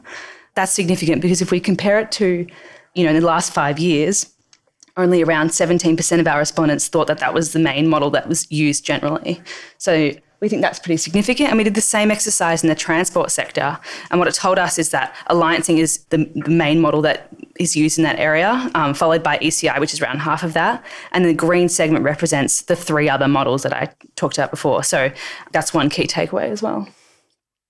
That's 0.54 0.72
significant 0.72 1.20
because 1.20 1.42
if 1.42 1.50
we 1.50 1.60
compare 1.60 2.00
it 2.00 2.10
to, 2.12 2.46
you 2.94 3.04
know, 3.04 3.10
in 3.10 3.20
the 3.20 3.26
last 3.26 3.52
five 3.52 3.78
years, 3.78 4.32
only 4.96 5.22
around 5.22 5.50
17% 5.50 6.20
of 6.20 6.26
our 6.26 6.38
respondents 6.38 6.88
thought 6.88 7.06
that 7.06 7.18
that 7.18 7.34
was 7.34 7.52
the 7.52 7.58
main 7.58 7.88
model 7.88 8.10
that 8.10 8.28
was 8.28 8.50
used 8.50 8.84
generally. 8.84 9.42
So 9.78 10.12
we 10.40 10.48
think 10.48 10.62
that's 10.62 10.78
pretty 10.78 10.96
significant. 10.98 11.48
And 11.48 11.58
we 11.58 11.64
did 11.64 11.74
the 11.74 11.80
same 11.80 12.10
exercise 12.10 12.62
in 12.62 12.68
the 12.68 12.74
transport 12.74 13.30
sector. 13.30 13.78
And 14.10 14.18
what 14.18 14.28
it 14.28 14.34
told 14.34 14.58
us 14.58 14.78
is 14.78 14.90
that 14.90 15.14
alliancing 15.30 15.78
is 15.78 16.04
the, 16.10 16.30
the 16.34 16.50
main 16.50 16.80
model 16.80 17.02
that 17.02 17.28
is 17.58 17.74
used 17.74 17.98
in 17.98 18.04
that 18.04 18.18
area, 18.18 18.70
um, 18.74 18.92
followed 18.92 19.22
by 19.22 19.38
ECI, 19.38 19.80
which 19.80 19.94
is 19.94 20.00
around 20.00 20.18
half 20.18 20.42
of 20.42 20.52
that. 20.52 20.84
And 21.12 21.24
the 21.24 21.32
green 21.34 21.68
segment 21.68 22.04
represents 22.04 22.62
the 22.62 22.76
three 22.76 23.08
other 23.08 23.28
models 23.28 23.62
that 23.62 23.72
I 23.72 23.94
talked 24.14 24.36
about 24.36 24.50
before. 24.50 24.82
So 24.82 25.10
that's 25.52 25.72
one 25.72 25.88
key 25.88 26.06
takeaway 26.06 26.50
as 26.50 26.62
well. 26.62 26.86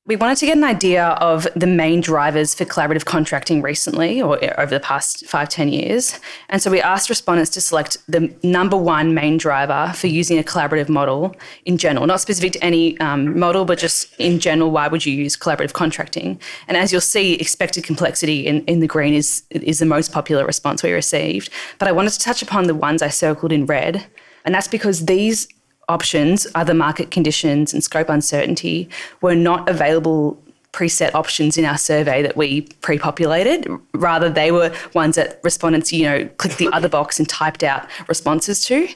We 0.06 0.14
wanted 0.14 0.38
to 0.38 0.46
get 0.46 0.56
an 0.56 0.62
idea 0.62 1.04
of 1.04 1.48
the 1.56 1.66
main 1.66 2.00
drivers 2.00 2.54
for 2.54 2.64
collaborative 2.64 3.04
contracting 3.04 3.60
recently 3.60 4.22
or 4.22 4.38
over 4.60 4.72
the 4.72 4.78
past 4.78 5.26
five, 5.26 5.48
10 5.48 5.68
years. 5.68 6.20
And 6.48 6.62
so 6.62 6.70
we 6.70 6.80
asked 6.80 7.08
respondents 7.08 7.50
to 7.50 7.60
select 7.60 7.96
the 8.06 8.32
number 8.44 8.76
one 8.76 9.14
main 9.14 9.36
driver 9.36 9.92
for 9.96 10.06
using 10.06 10.38
a 10.38 10.44
collaborative 10.44 10.88
model 10.88 11.34
in 11.64 11.76
general, 11.76 12.06
not 12.06 12.20
specific 12.20 12.52
to 12.52 12.62
any 12.62 12.96
um, 13.00 13.36
model, 13.36 13.64
but 13.64 13.80
just 13.80 14.14
in 14.20 14.38
general, 14.38 14.70
why 14.70 14.86
would 14.86 15.04
you 15.04 15.12
use 15.12 15.36
collaborative 15.36 15.72
contracting? 15.72 16.40
And 16.68 16.76
as 16.76 16.92
you'll 16.92 17.00
see, 17.00 17.34
expected 17.34 17.82
complexity 17.82 18.46
in, 18.46 18.64
in 18.66 18.78
the 18.78 18.86
green 18.86 19.12
is, 19.12 19.42
is 19.50 19.80
the 19.80 19.86
most 19.86 20.12
popular 20.12 20.46
response 20.46 20.84
we 20.84 20.92
received. 20.92 21.50
But 21.80 21.88
I 21.88 21.92
wanted 21.92 22.10
to 22.10 22.20
touch 22.20 22.42
upon 22.42 22.68
the 22.68 22.76
ones 22.76 23.02
I 23.02 23.08
circled 23.08 23.50
in 23.50 23.66
red. 23.66 24.06
And 24.44 24.54
that's 24.54 24.68
because 24.68 25.06
these 25.06 25.48
options, 25.88 26.46
other 26.54 26.74
market 26.74 27.10
conditions 27.10 27.72
and 27.72 27.82
scope 27.82 28.08
uncertainty 28.08 28.88
were 29.20 29.34
not 29.34 29.68
available 29.68 30.40
preset 30.72 31.14
options 31.14 31.56
in 31.56 31.64
our 31.64 31.78
survey 31.78 32.20
that 32.20 32.36
we 32.36 32.60
pre-populated. 32.82 33.66
Rather, 33.94 34.28
they 34.28 34.52
were 34.52 34.70
ones 34.92 35.16
that 35.16 35.40
respondents, 35.42 35.90
you 35.90 36.04
know, 36.04 36.26
clicked 36.36 36.58
the 36.58 36.68
other 36.72 36.88
box 36.88 37.18
and 37.18 37.26
typed 37.26 37.62
out 37.62 37.88
responses 38.08 38.62
to. 38.64 38.86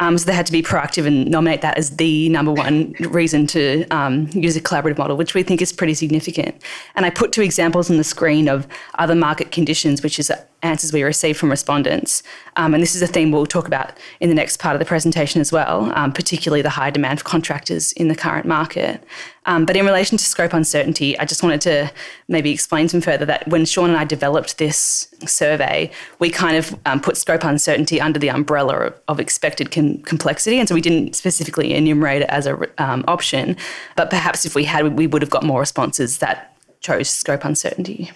Um, 0.00 0.16
so 0.16 0.26
they 0.26 0.34
had 0.34 0.46
to 0.46 0.52
be 0.52 0.62
proactive 0.62 1.06
and 1.06 1.28
nominate 1.28 1.60
that 1.62 1.76
as 1.76 1.96
the 1.96 2.28
number 2.28 2.52
one 2.52 2.92
reason 3.00 3.46
to 3.48 3.84
um, 3.88 4.28
use 4.32 4.56
a 4.56 4.60
collaborative 4.60 4.98
model, 4.98 5.16
which 5.16 5.34
we 5.34 5.42
think 5.42 5.60
is 5.60 5.72
pretty 5.72 5.94
significant. 5.94 6.62
And 6.94 7.04
I 7.04 7.10
put 7.10 7.32
two 7.32 7.42
examples 7.42 7.90
on 7.90 7.96
the 7.96 8.04
screen 8.04 8.48
of 8.48 8.68
other 8.94 9.14
market 9.16 9.50
conditions, 9.50 10.02
which 10.02 10.18
is 10.18 10.30
answers 10.62 10.92
we 10.92 11.02
received 11.02 11.38
from 11.38 11.50
respondents. 11.50 12.22
Um, 12.56 12.74
and 12.74 12.82
this 12.82 12.94
is 12.94 13.02
a 13.02 13.06
theme 13.06 13.30
we'll 13.30 13.46
talk 13.46 13.66
about 13.66 13.92
in 14.20 14.28
the 14.28 14.34
next 14.34 14.58
part 14.58 14.74
of 14.74 14.80
the 14.80 14.86
presentation 14.86 15.40
as 15.40 15.52
well, 15.52 15.92
um, 15.94 16.12
particularly 16.12 16.62
the 16.62 16.70
high 16.70 16.90
demand 16.90 17.20
for 17.20 17.24
contractors 17.24 17.92
in 17.92 18.08
the 18.08 18.16
current 18.16 18.46
market. 18.46 19.02
Um, 19.46 19.64
but 19.64 19.76
in 19.76 19.86
relation 19.86 20.18
to 20.18 20.24
scope 20.24 20.52
uncertainty, 20.52 21.18
I 21.18 21.24
just 21.24 21.42
wanted 21.42 21.60
to 21.62 21.90
maybe 22.26 22.50
explain 22.50 22.88
some 22.88 23.00
further 23.00 23.24
that 23.26 23.46
when 23.48 23.64
Sean 23.64 23.90
and 23.90 23.98
I 23.98 24.04
developed 24.04 24.58
this 24.58 25.08
survey, 25.26 25.90
we 26.18 26.30
kind 26.30 26.56
of 26.56 26.78
um, 26.86 27.00
put 27.00 27.16
scope 27.16 27.44
uncertainty 27.44 28.00
under 28.00 28.18
the 28.18 28.30
umbrella 28.30 28.76
of, 28.78 29.00
of 29.08 29.20
expected 29.20 29.70
con- 29.70 30.02
complexity. 30.02 30.58
And 30.58 30.68
so 30.68 30.74
we 30.74 30.80
didn't 30.80 31.16
specifically 31.16 31.74
enumerate 31.74 32.22
it 32.22 32.28
as 32.30 32.46
an 32.46 32.64
um, 32.78 33.04
option. 33.08 33.56
But 33.96 34.10
perhaps 34.10 34.44
if 34.44 34.54
we 34.54 34.64
had, 34.64 34.96
we 34.96 35.06
would 35.06 35.22
have 35.22 35.30
got 35.30 35.42
more 35.42 35.60
responses 35.60 36.18
that 36.18 36.56
chose 36.80 37.08
scope 37.08 37.44
uncertainty. 37.44 38.10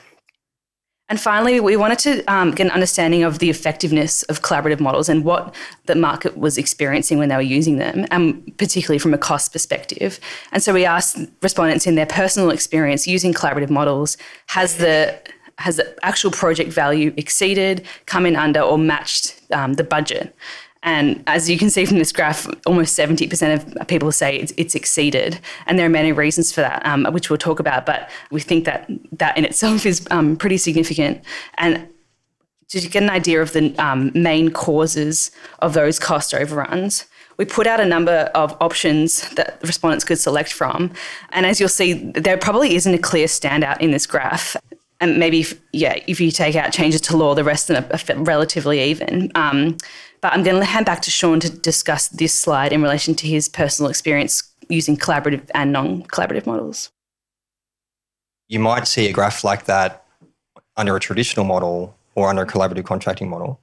And 1.09 1.21
finally, 1.21 1.61
we 1.61 1.77
wanted 1.77 1.99
to 1.99 2.25
um, 2.25 2.53
get 2.53 2.65
an 2.65 2.73
understanding 2.73 3.23
of 3.23 3.39
the 3.39 3.51
effectiveness 3.51 4.23
of 4.25 4.41
collaborative 4.41 4.81
models 4.81 5.11
and 5.11 5.25
what 5.25 5.55
the 5.85 5.95
market 5.95 6.39
was 6.39 6.57
experiencing 6.57 7.19
when 7.19 7.29
they 7.29 7.37
were 7.37 7.43
using 7.43 7.77
them, 7.77 8.07
and 8.11 8.57
particularly 8.57 8.99
from 8.99 9.13
a 9.13 9.19
cost 9.19 9.53
perspective. 9.53 10.19
And 10.53 10.63
so 10.63 10.73
we 10.73 10.87
asked 10.87 11.19
respondents 11.43 11.87
in 11.87 11.97
their 11.97 12.07
personal 12.07 12.49
experience 12.49 13.07
using 13.07 13.35
collaborative 13.35 13.69
models, 13.69 14.17
has 14.47 14.79
the 14.79 15.21
has 15.63 15.77
the 15.77 15.97
actual 16.05 16.31
project 16.31 16.73
value 16.73 17.15
exceeded, 17.17 17.87
come 18.07 18.27
in 18.27 18.37
under, 18.37 18.61
or 18.61 18.77
matched 18.77 19.41
um, 19.53 19.75
the 19.75 19.85
budget? 19.85 20.35
And 20.83 21.23
as 21.29 21.49
you 21.49 21.57
can 21.57 21.71
see 21.71 21.85
from 21.85 21.99
this 21.99 22.11
graph, 22.11 22.49
almost 22.67 22.99
70% 22.99 23.81
of 23.81 23.87
people 23.87 24.11
say 24.11 24.37
it's, 24.37 24.53
it's 24.57 24.75
exceeded. 24.75 25.39
And 25.67 25.79
there 25.79 25.87
are 25.87 25.91
many 25.91 26.11
reasons 26.11 26.53
for 26.53 26.61
that, 26.61 26.85
um, 26.85 27.05
which 27.13 27.31
we'll 27.31 27.39
talk 27.39 27.61
about. 27.61 27.87
But 27.87 28.11
we 28.33 28.41
think 28.41 28.65
that 28.65 28.91
that 29.13 29.39
in 29.39 29.45
itself 29.45 29.87
is 29.87 30.07
um, 30.11 30.37
pretty 30.37 30.57
significant. 30.57 31.23
And 31.55 31.87
to 32.71 32.89
get 32.89 33.03
an 33.03 33.11
idea 33.11 33.41
of 33.41 33.53
the 33.53 33.75
um, 33.79 34.11
main 34.15 34.51
causes 34.51 35.31
of 35.61 35.75
those 35.75 36.01
cost 36.01 36.35
overruns, 36.35 37.07
we 37.37 37.45
put 37.45 37.67
out 37.67 37.81
a 37.81 37.87
number 37.87 38.31
of 38.35 38.57
options 38.61 39.29
that 39.31 39.61
respondents 39.63 40.05
could 40.05 40.19
select 40.19 40.53
from. 40.53 40.93
And 41.31 41.47
as 41.47 41.61
you'll 41.61 41.69
see, 41.69 42.11
there 42.13 42.37
probably 42.37 42.75
isn't 42.75 42.93
a 42.93 42.99
clear 42.99 43.27
standout 43.27 43.81
in 43.81 43.93
this 43.93 44.07
graph 44.07 44.57
and 45.03 45.19
maybe 45.19 45.41
if, 45.41 45.61
yeah, 45.73 45.99
if 46.07 46.21
you 46.21 46.31
take 46.31 46.55
out 46.55 46.73
changes 46.73 47.01
to 47.03 47.17
law, 47.17 47.35
the 47.35 47.43
rest 47.43 47.69
are 47.71 47.85
relatively 48.17 48.81
even. 48.81 49.33
Um, 49.35 49.77
but 50.21 50.33
I'm 50.33 50.45
going 50.45 50.61
to 50.61 50.65
hand 50.65 50.87
back 50.87 51.03
to 51.03 51.11
Sean 51.11 51.41
to 51.41 51.51
discuss 51.51 52.07
this 52.09 52.33
slide 52.33 52.73
in 52.73 52.81
relation 52.81 53.17
to 53.17 53.27
his 53.27 53.49
personal 53.49 53.91
experience 53.91 54.45
using 54.69 54.97
collaborative 54.97 55.51
and 55.55 55.73
non-collaborative 55.73 56.47
models. 56.47 56.91
You 58.49 58.61
might 58.61 58.87
see 58.87 59.09
a 59.09 59.13
graph 59.13 59.43
like 59.43 59.65
that 59.65 60.05
under 60.77 60.95
a 60.95 61.01
traditional 61.01 61.45
model 61.45 61.97
or 62.15 62.29
under 62.29 62.43
a 62.43 62.47
collaborative 62.47 62.85
contracting 62.85 63.29
model. 63.29 63.61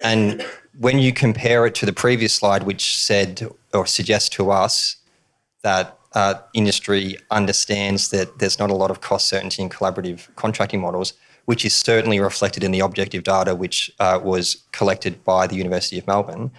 And 0.00 0.44
when 0.78 0.98
you 0.98 1.14
compare 1.14 1.64
it 1.64 1.74
to 1.76 1.86
the 1.86 1.94
previous 1.94 2.34
slide, 2.34 2.64
which 2.64 2.96
said 2.96 3.48
or 3.72 3.86
suggests 3.86 4.28
to 4.30 4.50
us 4.50 4.96
that 5.62 5.97
uh, 6.14 6.34
industry 6.54 7.16
understands 7.30 8.08
that 8.10 8.38
there's 8.38 8.58
not 8.58 8.70
a 8.70 8.74
lot 8.74 8.90
of 8.90 9.00
cost 9.00 9.28
certainty 9.28 9.62
in 9.62 9.68
collaborative 9.68 10.34
contracting 10.36 10.80
models, 10.80 11.12
which 11.44 11.64
is 11.64 11.74
certainly 11.74 12.20
reflected 12.20 12.64
in 12.64 12.70
the 12.70 12.80
objective 12.80 13.22
data 13.22 13.54
which 13.54 13.90
uh, 14.00 14.18
was 14.22 14.64
collected 14.72 15.22
by 15.24 15.46
the 15.46 15.56
University 15.56 15.98
of 15.98 16.06
Melbourne. 16.06 16.50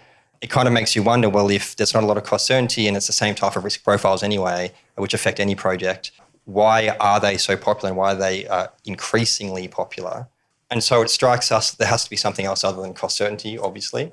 It 0.42 0.50
kind 0.50 0.68
of 0.68 0.74
makes 0.74 0.96
you 0.96 1.04
wonder 1.04 1.30
well, 1.30 1.50
if 1.50 1.76
there's 1.76 1.94
not 1.94 2.04
a 2.04 2.06
lot 2.06 2.18
of 2.18 2.24
cost 2.24 2.46
certainty 2.46 2.88
and 2.88 2.96
it's 2.96 3.08
the 3.08 3.14
same 3.14 3.36
type 3.36 3.56
of 3.56 3.64
risk 3.64 3.84
profiles 3.84 4.24
anyway, 4.24 4.72
which 4.96 5.14
affect 5.14 5.40
any 5.40 5.56
project, 5.56 6.12
why 6.46 6.96
are 7.00 7.20
they 7.20 7.38
so 7.38 7.58
popular 7.58 7.90
and 7.90 7.98
why 7.98 8.14
are 8.14 8.16
they 8.16 8.48
uh, 8.48 8.68
increasingly 8.86 9.68
popular? 9.68 10.28
And 10.72 10.84
so 10.84 11.02
it 11.02 11.10
strikes 11.10 11.52
us 11.52 11.72
there 11.72 11.88
has 11.88 12.04
to 12.04 12.10
be 12.10 12.16
something 12.16 12.46
else 12.46 12.64
other 12.64 12.82
than 12.82 12.94
cost 12.94 13.18
certainty, 13.18 13.58
obviously. 13.58 14.12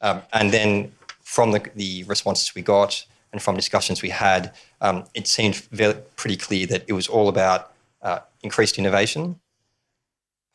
Um, 0.00 0.22
and 0.32 0.52
then 0.52 0.92
from 1.20 1.52
the, 1.52 1.68
the 1.74 2.04
responses 2.04 2.54
we 2.54 2.62
got, 2.62 3.04
and 3.36 3.42
from 3.42 3.54
discussions 3.54 4.00
we 4.00 4.08
had, 4.08 4.54
um, 4.80 5.04
it 5.12 5.26
seemed 5.26 5.56
very, 5.70 5.92
pretty 6.16 6.38
clear 6.38 6.66
that 6.66 6.84
it 6.88 6.94
was 6.94 7.06
all 7.06 7.28
about 7.28 7.70
uh, 8.00 8.20
increased 8.42 8.78
innovation. 8.78 9.38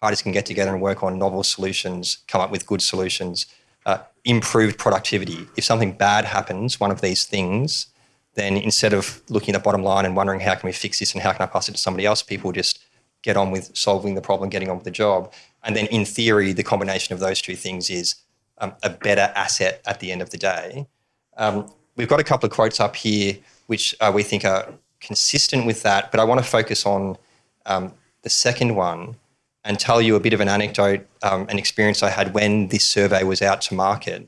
Parties 0.01 0.23
can 0.23 0.31
get 0.31 0.47
together 0.47 0.73
and 0.73 0.81
work 0.81 1.03
on 1.03 1.19
novel 1.19 1.43
solutions, 1.43 2.23
come 2.27 2.41
up 2.41 2.49
with 2.49 2.65
good 2.65 2.81
solutions, 2.81 3.45
uh, 3.85 3.99
improved 4.25 4.79
productivity. 4.79 5.47
If 5.55 5.63
something 5.63 5.91
bad 5.91 6.25
happens, 6.25 6.79
one 6.79 6.89
of 6.89 7.01
these 7.01 7.23
things, 7.23 7.85
then 8.33 8.57
instead 8.57 8.93
of 8.93 9.21
looking 9.29 9.53
at 9.53 9.59
the 9.59 9.63
bottom 9.63 9.83
line 9.83 10.05
and 10.05 10.15
wondering 10.15 10.39
how 10.39 10.55
can 10.55 10.65
we 10.65 10.73
fix 10.73 10.97
this 10.97 11.13
and 11.13 11.21
how 11.21 11.33
can 11.33 11.43
I 11.43 11.45
pass 11.45 11.69
it 11.69 11.73
to 11.73 11.77
somebody 11.77 12.07
else, 12.07 12.23
people 12.23 12.51
just 12.51 12.79
get 13.21 13.37
on 13.37 13.51
with 13.51 13.77
solving 13.77 14.15
the 14.15 14.21
problem, 14.21 14.49
getting 14.49 14.71
on 14.71 14.77
with 14.77 14.85
the 14.85 14.91
job. 14.91 15.31
And 15.63 15.75
then 15.75 15.85
in 15.87 16.03
theory, 16.05 16.51
the 16.51 16.63
combination 16.63 17.13
of 17.13 17.19
those 17.19 17.43
two 17.43 17.55
things 17.55 17.91
is 17.91 18.15
um, 18.57 18.73
a 18.81 18.89
better 18.89 19.31
asset 19.35 19.81
at 19.85 19.99
the 19.99 20.11
end 20.11 20.23
of 20.23 20.31
the 20.31 20.39
day. 20.39 20.87
Um, 21.37 21.71
we've 21.95 22.07
got 22.07 22.19
a 22.19 22.23
couple 22.23 22.47
of 22.47 22.53
quotes 22.53 22.79
up 22.79 22.95
here 22.95 23.37
which 23.71 23.95
uh, 24.01 24.11
we 24.13 24.21
think 24.21 24.43
are 24.43 24.67
consistent 24.99 25.65
with 25.65 25.81
that, 25.83 26.11
but 26.11 26.19
I 26.19 26.25
want 26.25 26.41
to 26.41 26.45
focus 26.45 26.85
on 26.85 27.17
um, 27.65 27.93
the 28.23 28.29
second 28.29 28.75
one 28.75 29.15
and 29.63 29.79
tell 29.79 30.01
you 30.01 30.17
a 30.17 30.19
bit 30.19 30.33
of 30.33 30.41
an 30.41 30.49
anecdote, 30.49 31.07
um, 31.23 31.47
an 31.47 31.57
experience 31.57 32.03
I 32.03 32.09
had 32.09 32.33
when 32.33 32.67
this 32.67 32.83
survey 32.83 33.23
was 33.23 33.41
out 33.41 33.61
to 33.61 33.73
market. 33.73 34.27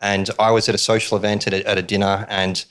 And 0.00 0.30
I 0.38 0.52
was 0.52 0.70
at 0.70 0.74
a 0.74 0.78
social 0.78 1.18
event 1.18 1.46
at 1.46 1.52
a, 1.52 1.68
at 1.68 1.76
a 1.76 1.82
dinner, 1.82 2.24
and 2.30 2.64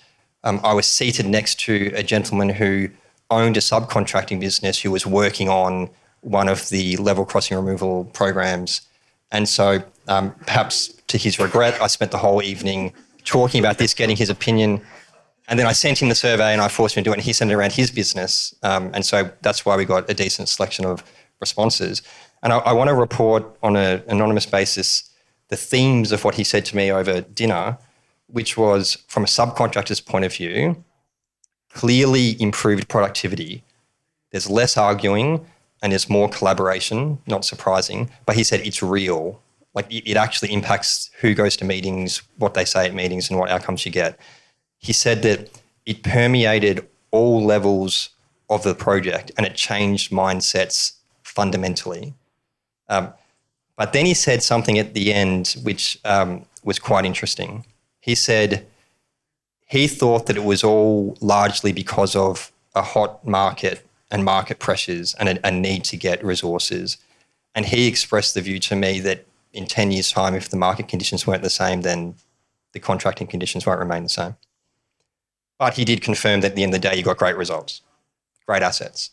um, 0.44 0.60
I 0.64 0.74
was 0.74 0.88
seated 0.88 1.28
next 1.28 1.60
to 1.62 1.92
a 1.94 2.02
gentleman 2.02 2.50
who 2.50 2.90
owned 3.30 3.58
a 3.58 3.60
subcontracting 3.60 4.40
business 4.40 4.82
who 4.82 4.90
was 4.90 5.06
working 5.06 5.50
on 5.50 5.90
one 6.22 6.50
of 6.50 6.70
the 6.70 6.98
level 6.98 7.26
crossing 7.26 7.58
removal 7.58 8.06
programs. 8.06 8.82
And 9.32 9.48
so, 9.48 9.84
um, 10.08 10.32
perhaps 10.48 10.88
to 11.10 11.18
his 11.20 11.38
regret, 11.38 11.80
I 11.80 11.86
spent 11.88 12.10
the 12.10 12.18
whole 12.18 12.42
evening 12.42 12.94
talking 13.28 13.60
about 13.60 13.78
this, 13.78 13.94
getting 13.94 14.18
his 14.18 14.30
opinion. 14.30 14.82
And 15.48 15.60
then 15.60 15.68
I 15.68 15.74
sent 15.74 16.02
him 16.02 16.10
the 16.10 16.16
survey 16.16 16.52
and 16.54 16.62
I 16.62 16.68
forced 16.68 16.98
him 16.98 17.04
to 17.04 17.10
do 17.10 17.12
it, 17.12 17.18
and 17.18 17.24
he 17.24 17.34
sent 17.34 17.52
it 17.52 17.54
around 17.54 17.74
his 17.74 17.92
business. 17.92 18.56
Um, 18.64 18.90
and 18.94 19.06
so 19.06 19.30
that's 19.42 19.66
why 19.66 19.78
we 19.78 19.86
got 19.86 20.10
a 20.10 20.14
decent 20.14 20.50
selection 20.50 20.86
of 20.86 21.04
responses. 21.40 22.02
And 22.42 22.52
I, 22.54 22.58
I 22.60 22.74
want 22.74 22.88
to 22.88 22.96
report 22.96 23.46
on 23.62 23.76
an 23.76 24.02
anonymous 24.08 24.46
basis 24.46 25.12
the 25.50 25.58
themes 25.58 26.12
of 26.12 26.24
what 26.24 26.36
he 26.36 26.44
said 26.44 26.66
to 26.66 26.76
me 26.76 26.92
over 26.92 27.22
dinner, 27.22 27.78
which 28.28 28.58
was 28.58 28.98
from 29.08 29.24
a 29.24 29.28
subcontractor's 29.28 30.02
point 30.02 30.26
of 30.26 30.34
view, 30.34 30.84
clearly 31.74 32.42
improved 32.42 32.90
productivity. 32.90 33.64
There's 34.32 34.50
less 34.50 34.76
arguing 34.76 35.46
and 35.82 35.92
there's 35.92 36.10
more 36.10 36.28
collaboration, 36.28 37.20
not 37.28 37.46
surprising. 37.46 38.10
But 38.26 38.36
he 38.36 38.44
said 38.44 38.62
it's 38.62 38.84
real. 38.84 39.42
Like 39.78 39.86
it 39.92 40.18
actually 40.18 40.52
impacts 40.54 41.12
who 41.22 41.36
goes 41.36 41.56
to 41.58 41.64
meetings, 41.64 42.24
what 42.40 42.56
they 42.56 42.66
say 42.66 42.88
at 42.88 42.96
meetings, 42.96 43.30
and 43.30 43.38
what 43.38 43.52
outcomes 43.52 43.86
you 43.86 43.92
get. 43.92 44.20
He 44.80 44.92
said 44.92 45.22
that 45.22 45.52
it 45.86 46.02
permeated 46.02 46.88
all 47.12 47.46
levels 47.46 48.10
of 48.50 48.64
the 48.64 48.74
project 48.74 49.32
and 49.38 49.46
it 49.46 49.54
changed 49.54 50.12
mindsets 50.12 50.94
fundamentally. 51.22 52.16
Um, 52.90 53.14
but 53.76 53.94
then 53.94 54.08
he 54.08 54.16
said 54.16 54.42
something 54.42 54.80
at 54.80 54.96
the 54.96 55.14
end 55.14 55.56
which 55.62 56.00
um, 56.04 56.48
was 56.64 56.80
quite 56.80 57.06
interesting. 57.06 57.64
He 58.00 58.16
said 58.16 58.66
he 59.68 59.88
thought 59.88 60.26
that 60.26 60.38
it 60.38 60.44
was 60.44 60.64
all 60.64 61.16
largely 61.22 61.72
because 61.72 62.16
of 62.16 62.52
a 62.74 62.82
hot 62.82 63.24
market 63.28 63.86
and 64.10 64.26
market 64.26 64.58
pressures 64.58 65.14
and 65.20 65.30
a, 65.30 65.48
a 65.48 65.52
need 65.52 65.84
to 65.84 65.98
get 65.98 66.26
resources. 66.26 66.98
And 67.54 67.68
he 67.68 67.86
expressed 67.88 68.34
the 68.34 68.42
view 68.42 68.58
to 68.62 68.76
me 68.76 69.00
that 69.02 69.27
in 69.58 69.66
10 69.66 69.92
years' 69.92 70.12
time, 70.12 70.36
if 70.36 70.50
the 70.50 70.58
market 70.58 70.88
conditions 70.88 71.26
weren't 71.26 71.42
the 71.42 71.50
same, 71.50 71.82
then 71.82 72.16
the 72.74 72.80
contracting 72.80 73.26
conditions 73.26 73.66
won't 73.66 73.80
remain 73.80 74.04
the 74.04 74.10
same. 74.10 74.36
But 75.58 75.74
he 75.74 75.84
did 75.84 76.02
confirm 76.02 76.42
that 76.42 76.52
at 76.52 76.56
the 76.56 76.64
end 76.64 76.76
of 76.76 76.82
the 76.82 76.88
day, 76.88 76.96
you 76.96 77.04
got 77.04 77.18
great 77.18 77.36
results, 77.36 77.82
great 78.46 78.62
assets. 78.62 79.10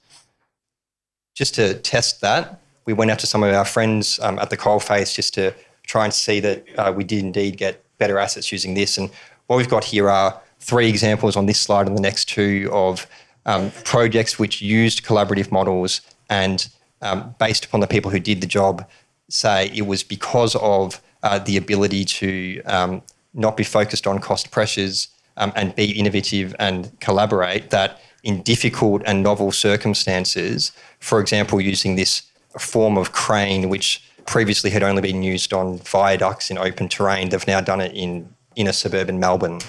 Just 1.35 1.55
to 1.55 1.75
test 1.75 2.21
that, 2.21 2.61
we 2.85 2.93
went 2.93 3.11
out 3.11 3.19
to 3.21 3.27
some 3.27 3.43
of 3.43 3.55
our 3.55 3.65
friends 3.65 4.21
um, 4.21 4.39
at 4.39 4.51
the 4.51 4.57
coalface 4.57 5.15
just 5.15 5.33
to 5.35 5.55
try 5.87 6.05
and 6.05 6.13
see 6.13 6.41
that 6.41 6.65
uh, 6.77 6.93
we 6.95 7.05
did 7.05 7.21
indeed 7.21 7.57
get 7.57 7.83
better 7.97 8.19
assets 8.19 8.53
using 8.53 8.75
this. 8.75 8.99
And 8.99 9.11
what 9.47 9.57
we've 9.57 9.69
got 9.69 9.85
here 9.85 10.11
are 10.11 10.39
three 10.61 10.89
examples 10.89 11.37
on 11.37 11.47
this 11.47 11.61
slide 11.61 11.87
and 11.87 11.97
the 11.97 12.03
next 12.03 12.27
two 12.27 12.69
of 12.71 13.07
um, 13.47 13.71
projects 13.85 14.39
which 14.39 14.61
used 14.61 15.05
collaborative 15.05 15.51
models 15.51 16.03
and 16.29 16.69
um, 17.01 17.35
based 17.39 17.65
upon 17.65 17.81
the 17.81 17.87
people 17.87 18.11
who 18.11 18.21
did 18.21 18.41
the 18.43 18.47
job 18.47 18.87
say 19.35 19.71
it 19.75 19.87
was 19.87 20.03
because 20.03 20.55
of 20.57 21.01
uh, 21.23 21.39
the 21.39 21.57
ability 21.57 22.05
to 22.05 22.63
um, 22.63 23.03
not 23.33 23.57
be 23.57 23.65
focused 23.65 24.07
on 24.07 24.19
cost 24.19 24.51
pressures 24.51 25.09
um, 25.37 25.53
and 25.57 25.75
be 25.75 25.91
innovative 25.93 26.55
and 26.59 26.99
collaborate 27.01 27.71
that 27.71 28.01
in 28.23 28.43
difficult 28.43 29.03
and 29.07 29.23
novel 29.23 29.53
circumstances, 29.53 30.73
for 31.01 31.21
example, 31.21 31.61
using 31.61 31.97
this 31.97 32.23
form 32.59 32.97
of 32.97 33.13
crane 33.13 33.69
which 33.69 34.03
previously 34.27 34.71
had 34.71 34.83
only 34.83 35.03
been 35.03 35.23
used 35.23 35.53
on 35.53 35.79
viaducts 35.79 36.51
in 36.51 36.57
open 36.57 36.89
terrain, 36.89 37.29
they've 37.29 37.47
now 37.47 37.61
done 37.61 37.81
it 37.81 37.93
in 37.95 38.35
inner 38.57 38.73
suburban 38.73 39.19
Melbourne. 39.19 39.61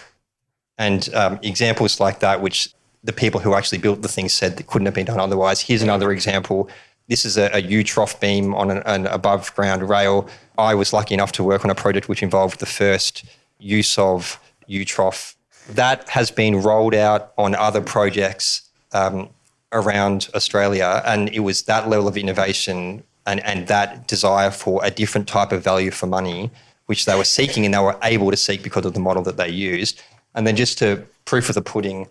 And 0.77 1.13
um, 1.13 1.39
examples 1.41 2.00
like 2.00 2.19
that, 2.19 2.41
which 2.41 2.69
the 3.03 3.13
people 3.13 3.39
who 3.39 3.53
actually 3.53 3.77
built 3.77 4.01
the 4.01 4.07
thing 4.07 4.29
said 4.29 4.57
that 4.57 4.67
couldn't 4.67 4.86
have 4.86 4.95
been 4.95 5.05
done 5.05 5.19
otherwise. 5.19 5.62
Here's 5.62 5.81
another 5.81 6.12
example. 6.12 6.69
This 7.07 7.25
is 7.25 7.38
a, 7.38 7.50
a 7.53 7.59
U-trough 7.59 8.19
beam 8.19 8.55
on 8.55 8.71
an, 8.71 8.81
an 8.85 9.07
above 9.07 9.53
ground 9.55 9.88
rail. 9.88 10.27
I 10.57 10.74
was 10.74 10.91
lucky 10.93 11.13
enough 11.13 11.31
to 11.33 11.43
work 11.43 11.63
on 11.63 11.69
a 11.69 11.75
project 11.75 12.09
which 12.09 12.24
involved 12.24 12.59
the 12.59 12.65
first 12.65 13.25
use 13.59 13.97
of 13.97 14.39
U-trough. 14.67 15.35
That 15.69 16.09
has 16.09 16.31
been 16.31 16.62
rolled 16.62 16.95
out 16.95 17.33
on 17.38 17.55
other 17.55 17.81
projects 17.81 18.69
um, 18.93 19.29
around 19.71 20.29
Australia, 20.33 21.01
and 21.05 21.29
it 21.29 21.39
was 21.39 21.63
that 21.63 21.89
level 21.89 22.07
of 22.07 22.17
innovation 22.17 23.03
and, 23.25 23.43
and 23.45 23.67
that 23.67 24.07
desire 24.07 24.51
for 24.51 24.83
a 24.83 24.91
different 24.91 25.27
type 25.27 25.51
of 25.51 25.63
value 25.63 25.91
for 25.91 26.07
money, 26.07 26.51
which 26.85 27.05
they 27.05 27.15
were 27.15 27.24
seeking 27.24 27.65
and 27.65 27.74
they 27.74 27.79
were 27.79 27.97
able 28.03 28.31
to 28.31 28.38
seek 28.38 28.63
because 28.63 28.85
of 28.85 28.93
the 28.93 29.00
model 29.00 29.24
that 29.24 29.38
they 29.38 29.50
used. 29.50 30.01
And 30.35 30.45
then 30.45 30.55
just 30.55 30.77
to 30.79 31.05
proof 31.25 31.50
of 31.50 31.55
the 31.55 31.62
pudding, 31.62 32.07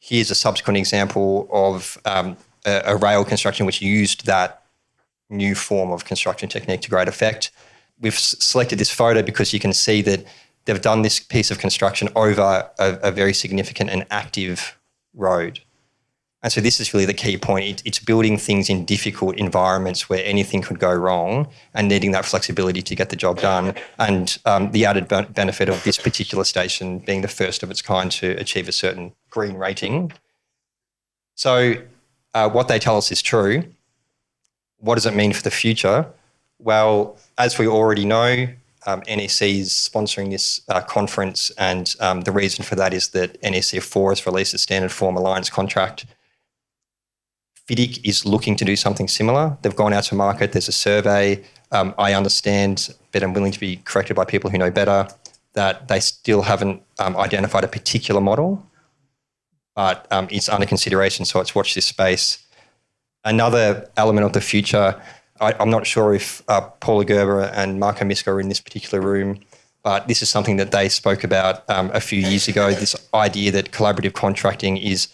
here's 0.00 0.30
a 0.30 0.34
subsequent 0.34 0.76
example 0.76 1.48
of 1.50 1.98
um, 2.04 2.36
a, 2.64 2.82
a, 2.86 2.96
rail 2.96 3.24
construction 3.24 3.66
which 3.66 3.80
used 3.82 4.26
that 4.26 4.62
new 5.30 5.54
form 5.54 5.90
of 5.90 6.04
construction 6.04 6.48
technique 6.48 6.80
to 6.82 6.90
great 6.90 7.08
effect. 7.08 7.50
We've 8.00 8.14
s- 8.14 8.36
selected 8.38 8.78
this 8.78 8.90
photo 8.90 9.22
because 9.22 9.52
you 9.52 9.60
can 9.60 9.72
see 9.72 10.02
that 10.02 10.24
they've 10.64 10.80
done 10.80 11.02
this 11.02 11.20
piece 11.20 11.50
of 11.50 11.58
construction 11.58 12.08
over 12.14 12.70
a, 12.78 12.98
a 13.02 13.10
very 13.10 13.34
significant 13.34 13.90
and 13.90 14.06
active 14.10 14.78
road. 15.14 15.60
And 16.42 16.52
so 16.52 16.60
this 16.60 16.78
is 16.78 16.94
really 16.94 17.04
the 17.04 17.14
key 17.14 17.36
point. 17.36 17.64
It, 17.64 17.82
it's 17.84 17.98
building 17.98 18.38
things 18.38 18.70
in 18.70 18.84
difficult 18.84 19.36
environments 19.36 20.08
where 20.08 20.24
anything 20.24 20.62
could 20.62 20.78
go 20.78 20.92
wrong 20.92 21.48
and 21.74 21.88
needing 21.88 22.12
that 22.12 22.24
flexibility 22.24 22.80
to 22.80 22.94
get 22.94 23.10
the 23.10 23.16
job 23.16 23.40
done. 23.40 23.74
And 23.98 24.38
um, 24.44 24.70
the 24.70 24.84
added 24.84 25.08
be- 25.08 25.22
benefit 25.22 25.68
of 25.68 25.82
this 25.82 25.98
particular 25.98 26.44
station 26.44 27.00
being 27.00 27.22
the 27.22 27.28
first 27.28 27.62
of 27.64 27.70
its 27.70 27.82
kind 27.82 28.10
to 28.12 28.30
achieve 28.32 28.68
a 28.68 28.72
certain 28.72 29.14
green 29.30 29.56
rating. 29.56 30.12
So 31.34 31.74
uh, 32.34 32.48
what 32.48 32.68
they 32.68 32.78
tell 32.78 32.96
us 32.96 33.10
is 33.10 33.22
true. 33.22 33.64
What 34.78 34.94
does 34.94 35.06
it 35.06 35.14
mean 35.14 35.32
for 35.32 35.42
the 35.42 35.50
future? 35.50 36.06
Well, 36.58 37.18
as 37.36 37.58
we 37.58 37.66
already 37.66 38.04
know, 38.04 38.48
um, 38.86 39.02
NEC 39.06 39.42
is 39.42 39.70
sponsoring 39.70 40.30
this 40.30 40.60
uh, 40.68 40.80
conference, 40.80 41.50
and 41.58 41.94
um, 42.00 42.22
the 42.22 42.32
reason 42.32 42.64
for 42.64 42.74
that 42.76 42.94
is 42.94 43.08
that 43.08 43.42
NEC 43.42 43.82
4 43.82 44.10
has 44.10 44.26
released 44.26 44.54
a 44.54 44.58
standard 44.58 44.92
form 44.92 45.16
alliance 45.16 45.50
contract 45.50 46.06
FIDIC 47.68 48.00
is 48.02 48.24
looking 48.24 48.56
to 48.56 48.64
do 48.64 48.76
something 48.76 49.08
similar. 49.08 49.56
They've 49.60 49.76
gone 49.76 49.92
out 49.92 50.04
to 50.04 50.14
market. 50.14 50.52
There's 50.52 50.68
a 50.68 50.72
survey. 50.72 51.44
Um, 51.70 51.94
I 51.98 52.14
understand, 52.14 52.94
but 53.12 53.22
I'm 53.22 53.34
willing 53.34 53.52
to 53.52 53.60
be 53.60 53.76
corrected 53.84 54.16
by 54.16 54.24
people 54.24 54.48
who 54.48 54.56
know 54.56 54.70
better, 54.70 55.06
that 55.52 55.88
they 55.88 56.00
still 56.00 56.42
haven't 56.42 56.82
um, 56.98 57.14
identified 57.16 57.64
a 57.64 57.68
particular 57.68 58.22
model, 58.22 58.64
but 59.78 60.08
um, 60.10 60.26
it's 60.28 60.48
under 60.48 60.66
consideration. 60.66 61.24
So 61.24 61.38
let's 61.38 61.54
watch 61.54 61.76
this 61.76 61.86
space. 61.86 62.44
Another 63.24 63.88
element 63.96 64.26
of 64.26 64.32
the 64.32 64.40
future, 64.40 65.00
I, 65.40 65.54
am 65.60 65.70
not 65.70 65.86
sure 65.86 66.12
if 66.14 66.42
uh, 66.48 66.62
Paula 66.80 67.04
Gerber 67.04 67.42
and 67.54 67.78
Marco 67.78 68.04
Misco 68.04 68.32
are 68.32 68.40
in 68.40 68.48
this 68.48 68.58
particular 68.58 69.00
room, 69.00 69.38
but 69.84 70.08
this 70.08 70.20
is 70.20 70.28
something 70.28 70.56
that 70.56 70.72
they 70.72 70.88
spoke 70.88 71.22
about 71.22 71.62
um, 71.70 71.92
a 71.94 72.00
few 72.00 72.18
years 72.18 72.48
ago 72.48 72.72
this 72.72 72.96
idea 73.14 73.52
that 73.52 73.70
collaborative 73.70 74.14
contracting 74.14 74.78
is 74.78 75.06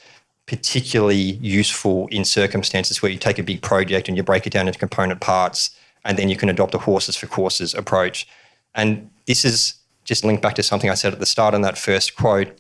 particularly 0.47 1.39
useful 1.43 2.09
in 2.11 2.25
circumstances 2.25 3.03
where 3.03 3.13
you 3.13 3.19
take 3.19 3.39
a 3.39 3.43
big 3.43 3.61
project 3.61 4.09
and 4.09 4.17
you 4.17 4.23
break 4.23 4.47
it 4.47 4.51
down 4.55 4.67
into 4.67 4.79
component 4.79 5.21
parts 5.21 5.77
and 6.07 6.19
then 6.19 6.31
you 6.31 6.39
can 6.39 6.49
adopt 6.49 6.75
a 6.75 6.79
horses 6.79 7.17
for 7.17 7.27
courses 7.27 7.75
approach. 7.75 8.27
And 8.75 9.11
this 9.27 9.45
is 9.45 9.75
just 10.05 10.25
linked 10.25 10.43
back 10.43 10.55
to 10.55 10.63
something 10.63 10.89
I 10.89 10.95
said 10.95 11.13
at 11.13 11.21
the 11.21 11.27
start 11.27 11.53
in 11.53 11.61
that 11.61 11.77
first 11.77 12.17
quote. 12.17 12.59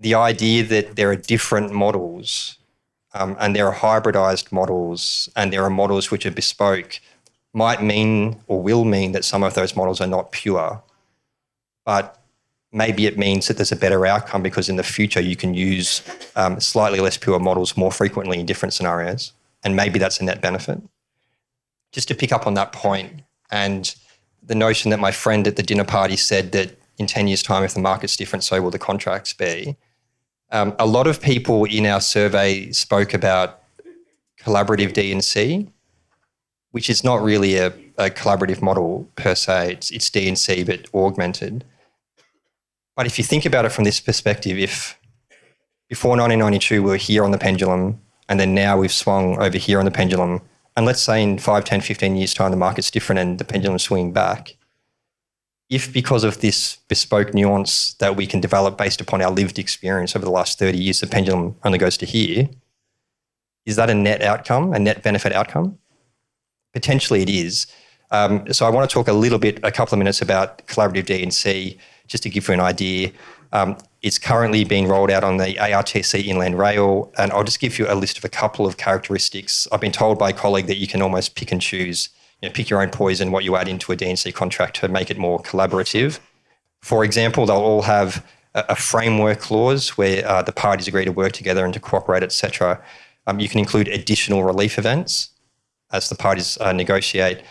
The 0.00 0.14
idea 0.14 0.62
that 0.64 0.96
there 0.96 1.10
are 1.10 1.16
different 1.16 1.72
models 1.72 2.58
um, 3.14 3.36
and 3.40 3.54
there 3.54 3.66
are 3.66 3.74
hybridized 3.74 4.52
models 4.52 5.28
and 5.34 5.52
there 5.52 5.64
are 5.64 5.70
models 5.70 6.10
which 6.10 6.26
are 6.26 6.30
bespoke 6.30 7.00
might 7.52 7.82
mean 7.82 8.40
or 8.46 8.62
will 8.62 8.84
mean 8.84 9.12
that 9.12 9.24
some 9.24 9.42
of 9.42 9.54
those 9.54 9.74
models 9.74 10.00
are 10.00 10.06
not 10.06 10.30
pure. 10.30 10.82
But 11.84 12.20
maybe 12.70 13.06
it 13.06 13.18
means 13.18 13.48
that 13.48 13.56
there's 13.56 13.72
a 13.72 13.76
better 13.76 14.06
outcome 14.06 14.42
because 14.42 14.68
in 14.68 14.76
the 14.76 14.82
future 14.82 15.20
you 15.20 15.36
can 15.36 15.54
use 15.54 16.02
um, 16.36 16.60
slightly 16.60 17.00
less 17.00 17.16
pure 17.16 17.38
models 17.38 17.76
more 17.76 17.90
frequently 17.90 18.38
in 18.38 18.46
different 18.46 18.74
scenarios. 18.74 19.32
And 19.64 19.74
maybe 19.74 19.98
that's 19.98 20.20
a 20.20 20.24
net 20.24 20.40
benefit. 20.40 20.80
Just 21.92 22.08
to 22.08 22.14
pick 22.14 22.32
up 22.32 22.46
on 22.46 22.54
that 22.54 22.72
point 22.72 23.22
and 23.50 23.94
the 24.42 24.54
notion 24.54 24.90
that 24.90 25.00
my 25.00 25.10
friend 25.10 25.46
at 25.46 25.56
the 25.56 25.62
dinner 25.62 25.84
party 25.84 26.16
said 26.16 26.52
that 26.52 26.78
in 26.98 27.06
10 27.06 27.28
years' 27.28 27.42
time, 27.42 27.64
if 27.64 27.74
the 27.74 27.80
market's 27.80 28.16
different, 28.16 28.44
so 28.44 28.60
will 28.60 28.70
the 28.70 28.78
contracts 28.78 29.32
be. 29.32 29.76
Um, 30.50 30.74
a 30.78 30.86
lot 30.86 31.06
of 31.06 31.20
people 31.20 31.64
in 31.64 31.84
our 31.86 32.00
survey 32.00 32.70
spoke 32.72 33.12
about 33.12 33.62
collaborative 34.40 34.92
D&C, 34.94 35.68
which 36.70 36.88
is 36.88 37.04
not 37.04 37.22
really 37.22 37.56
a, 37.56 37.66
a 37.98 38.08
collaborative 38.10 38.62
model 38.62 39.08
per 39.16 39.34
se. 39.34 39.72
It's, 39.72 39.90
it's 39.90 40.10
D&C, 40.10 40.64
but 40.64 40.86
augmented. 40.94 41.64
But 42.96 43.06
if 43.06 43.18
you 43.18 43.24
think 43.24 43.44
about 43.44 43.64
it 43.64 43.72
from 43.72 43.84
this 43.84 44.00
perspective, 44.00 44.58
if 44.58 44.98
before 45.88 46.10
1992 46.10 46.82
we 46.82 46.90
were 46.90 46.96
here 46.96 47.24
on 47.24 47.30
the 47.30 47.38
pendulum 47.38 48.00
and 48.28 48.38
then 48.38 48.54
now 48.54 48.76
we've 48.76 48.92
swung 48.92 49.38
over 49.38 49.56
here 49.56 49.78
on 49.78 49.84
the 49.84 49.90
pendulum, 49.90 50.42
and 50.76 50.84
let's 50.84 51.00
say 51.00 51.22
in 51.22 51.38
5, 51.38 51.64
10, 51.64 51.80
15 51.80 52.16
years' 52.16 52.34
time 52.34 52.50
the 52.50 52.56
market's 52.56 52.90
different 52.90 53.18
and 53.18 53.38
the 53.38 53.44
pendulum's 53.44 53.84
swinging 53.84 54.12
back, 54.12 54.56
if 55.70 55.92
because 55.92 56.24
of 56.24 56.40
this 56.40 56.76
bespoke 56.88 57.34
nuance 57.34 57.94
that 57.94 58.16
we 58.16 58.26
can 58.26 58.40
develop 58.40 58.78
based 58.78 59.00
upon 59.00 59.20
our 59.20 59.30
lived 59.30 59.58
experience 59.58 60.16
over 60.16 60.24
the 60.24 60.30
last 60.30 60.58
30 60.58 60.78
years, 60.78 61.00
the 61.00 61.06
pendulum 61.06 61.56
only 61.64 61.78
goes 61.78 61.96
to 61.98 62.06
here, 62.06 62.48
is 63.66 63.76
that 63.76 63.90
a 63.90 63.94
net 63.94 64.22
outcome, 64.22 64.72
a 64.72 64.78
net 64.78 65.02
benefit 65.02 65.32
outcome? 65.32 65.78
Potentially 66.72 67.22
it 67.22 67.28
is. 67.28 67.66
Um, 68.10 68.50
so 68.52 68.66
I 68.66 68.70
want 68.70 68.88
to 68.88 68.92
talk 68.92 69.08
a 69.08 69.12
little 69.12 69.38
bit, 69.38 69.60
a 69.62 69.70
couple 69.70 69.94
of 69.94 69.98
minutes 69.98 70.22
about 70.22 70.66
collaborative 70.66 71.04
D&C 71.04 71.78
just 72.06 72.22
to 72.22 72.30
give 72.30 72.48
you 72.48 72.54
an 72.54 72.60
idea, 72.60 73.12
um, 73.52 73.76
it's 74.02 74.18
currently 74.18 74.64
being 74.64 74.86
rolled 74.86 75.10
out 75.10 75.24
on 75.24 75.38
the 75.38 75.54
ARTC 75.54 76.24
Inland 76.24 76.58
Rail, 76.58 77.12
and 77.18 77.32
I'll 77.32 77.44
just 77.44 77.60
give 77.60 77.78
you 77.78 77.86
a 77.88 77.94
list 77.94 78.18
of 78.18 78.24
a 78.24 78.28
couple 78.28 78.66
of 78.66 78.76
characteristics. 78.76 79.66
I've 79.72 79.80
been 79.80 79.92
told 79.92 80.18
by 80.18 80.30
a 80.30 80.32
colleague 80.32 80.66
that 80.66 80.76
you 80.76 80.86
can 80.86 81.02
almost 81.02 81.34
pick 81.34 81.50
and 81.50 81.60
choose. 81.60 82.10
You 82.40 82.48
know, 82.48 82.52
pick 82.52 82.70
your 82.70 82.82
own 82.82 82.90
poison, 82.90 83.32
what 83.32 83.44
you 83.44 83.56
add 83.56 83.68
into 83.68 83.92
a 83.92 83.96
D&C 83.96 84.30
contract 84.32 84.76
to 84.76 84.88
make 84.88 85.10
it 85.10 85.18
more 85.18 85.40
collaborative. 85.42 86.20
For 86.82 87.04
example, 87.04 87.46
they'll 87.46 87.56
all 87.56 87.82
have 87.82 88.24
a, 88.54 88.64
a 88.70 88.76
framework 88.76 89.40
clause 89.40 89.90
where 89.98 90.26
uh, 90.26 90.42
the 90.42 90.52
parties 90.52 90.86
agree 90.88 91.04
to 91.04 91.12
work 91.12 91.32
together 91.32 91.64
and 91.64 91.74
to 91.74 91.80
cooperate, 91.80 92.22
etc. 92.22 92.82
Um, 93.26 93.40
you 93.40 93.48
can 93.48 93.58
include 93.58 93.88
additional 93.88 94.44
relief 94.44 94.78
events 94.78 95.30
as 95.90 96.08
the 96.08 96.14
parties 96.14 96.58
uh, 96.60 96.72
negotiate. 96.72 97.42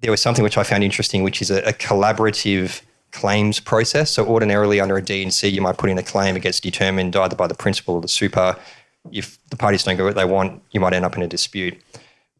There 0.00 0.10
was 0.10 0.20
something 0.20 0.42
which 0.42 0.58
I 0.58 0.62
found 0.62 0.84
interesting, 0.84 1.22
which 1.22 1.40
is 1.40 1.50
a, 1.50 1.60
a 1.68 1.72
collaborative 1.72 2.82
claims 3.12 3.60
process. 3.60 4.10
So 4.10 4.26
ordinarily 4.26 4.80
under 4.80 4.96
a 4.96 5.02
D&C, 5.02 5.48
you 5.48 5.60
might 5.60 5.78
put 5.78 5.90
in 5.90 5.98
a 5.98 6.02
claim, 6.02 6.36
it 6.36 6.40
gets 6.40 6.60
determined 6.60 7.16
either 7.16 7.36
by 7.36 7.46
the 7.46 7.54
principal 7.54 7.94
or 7.96 8.00
the 8.00 8.08
super. 8.08 8.56
If 9.12 9.38
the 9.48 9.56
parties 9.56 9.84
don't 9.84 9.96
get 9.96 10.02
what 10.02 10.14
they 10.14 10.24
want, 10.24 10.62
you 10.72 10.80
might 10.80 10.92
end 10.92 11.04
up 11.04 11.16
in 11.16 11.22
a 11.22 11.28
dispute. 11.28 11.80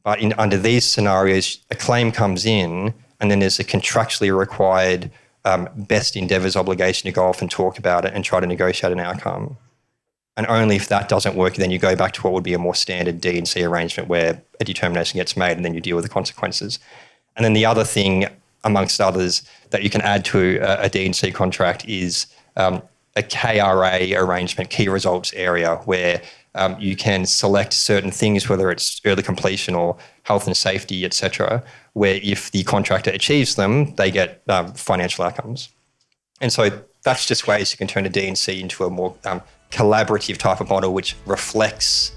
But 0.03 0.21
in, 0.21 0.33
under 0.39 0.57
these 0.57 0.85
scenarios, 0.85 1.59
a 1.71 1.75
claim 1.75 2.13
comes 2.13 2.47
in 2.47 2.95
and 3.21 3.31
then 3.31 3.41
there's 3.41 3.59
a 3.59 3.65
contractually 3.65 4.37
required 4.37 5.11
um, 5.45 5.69
best 5.75 6.17
endeavours 6.17 6.57
obligation 6.57 7.09
to 7.09 7.13
go 7.13 7.27
off 7.27 7.41
and 7.41 7.51
talk 7.51 7.79
about 7.79 8.05
it 8.05 8.13
and 8.15 8.25
try 8.25 8.41
to 8.41 8.47
negotiate 8.47 8.93
an 8.93 9.01
outcome. 9.01 9.57
And 10.37 10.47
only 10.47 10.77
if 10.77 10.89
that 10.89 11.09
doesn't 11.09 11.35
work, 11.35 11.57
then 11.57 11.71
you 11.71 11.79
go 11.79 11.97
back 11.97 12.13
to 12.15 12.23
what 12.23 12.33
would 12.33 12.45
be 12.45 12.55
a 12.55 12.59
more 12.59 12.75
standard 12.75 13.21
D&C 13.21 13.63
arrangement 13.63 14.09
where 14.09 14.41
a 14.61 14.65
determination 14.65 15.19
gets 15.19 15.37
made 15.37 15.57
and 15.57 15.65
then 15.65 15.75
you 15.75 15.81
deal 15.81 15.97
with 15.97 16.05
the 16.05 16.11
consequences. 16.11 16.79
And 17.35 17.45
then 17.45 17.55
the 17.55 17.67
other 17.67 17.85
thing 17.85 18.27
amongst 18.65 19.01
others, 19.01 19.43
that 19.71 19.83
you 19.83 19.91
can 19.91 20.01
add 20.03 20.25
to 20.27 20.59
a, 20.59 20.85
a 20.85 20.89
D&C 20.89 21.33
contract 21.33 21.85
is 21.89 22.27
um, 22.57 22.83
a 23.17 23.23
KRA 23.23 24.17
arrangement, 24.17 24.71
key 24.71 24.89
results 24.89 25.33
area, 25.33 25.77
where 25.85 26.23
um, 26.55 26.77
you 26.79 26.97
can 26.97 27.27
select 27.27 27.73
certain 27.73 28.11
things, 28.11 28.49
whether 28.49 28.71
it's 28.71 29.01
early 29.05 29.23
completion 29.23 29.75
or 29.75 29.97
health 30.23 30.47
and 30.47 30.57
safety, 30.57 31.05
etc., 31.05 31.63
where 31.93 32.21
if 32.23 32.51
the 32.51 32.65
contractor 32.65 33.11
achieves 33.11 33.55
them, 33.57 33.95
they 33.97 34.11
get 34.11 34.43
um, 34.49 34.73
financial 34.75 35.25
outcomes. 35.25 35.71
And 36.41 36.53
so 36.53 36.83
that's 37.03 37.27
just 37.27 37.47
ways 37.47 37.73
you 37.73 37.79
can 37.79 37.87
turn 37.87 38.07
a 38.07 38.09
D&C 38.09 38.61
into 38.61 38.85
a 38.85 38.91
more 38.91 39.15
um, 39.25 39.43
collaborative 39.71 40.37
type 40.37 40.61
of 40.61 40.69
model, 40.69 40.95
which 40.95 41.17
reflects 41.27 42.13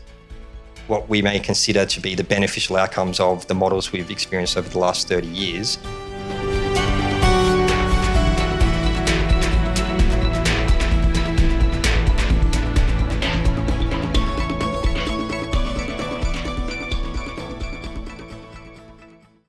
what 0.87 1.07
we 1.07 1.21
may 1.21 1.39
consider 1.39 1.85
to 1.85 1.99
be 1.99 2.15
the 2.15 2.23
beneficial 2.23 2.75
outcomes 2.75 3.19
of 3.19 3.47
the 3.47 3.53
models 3.53 3.91
we've 3.91 4.11
experienced 4.11 4.57
over 4.57 4.69
the 4.69 4.79
last 4.79 5.07
30 5.07 5.27
years 5.27 5.77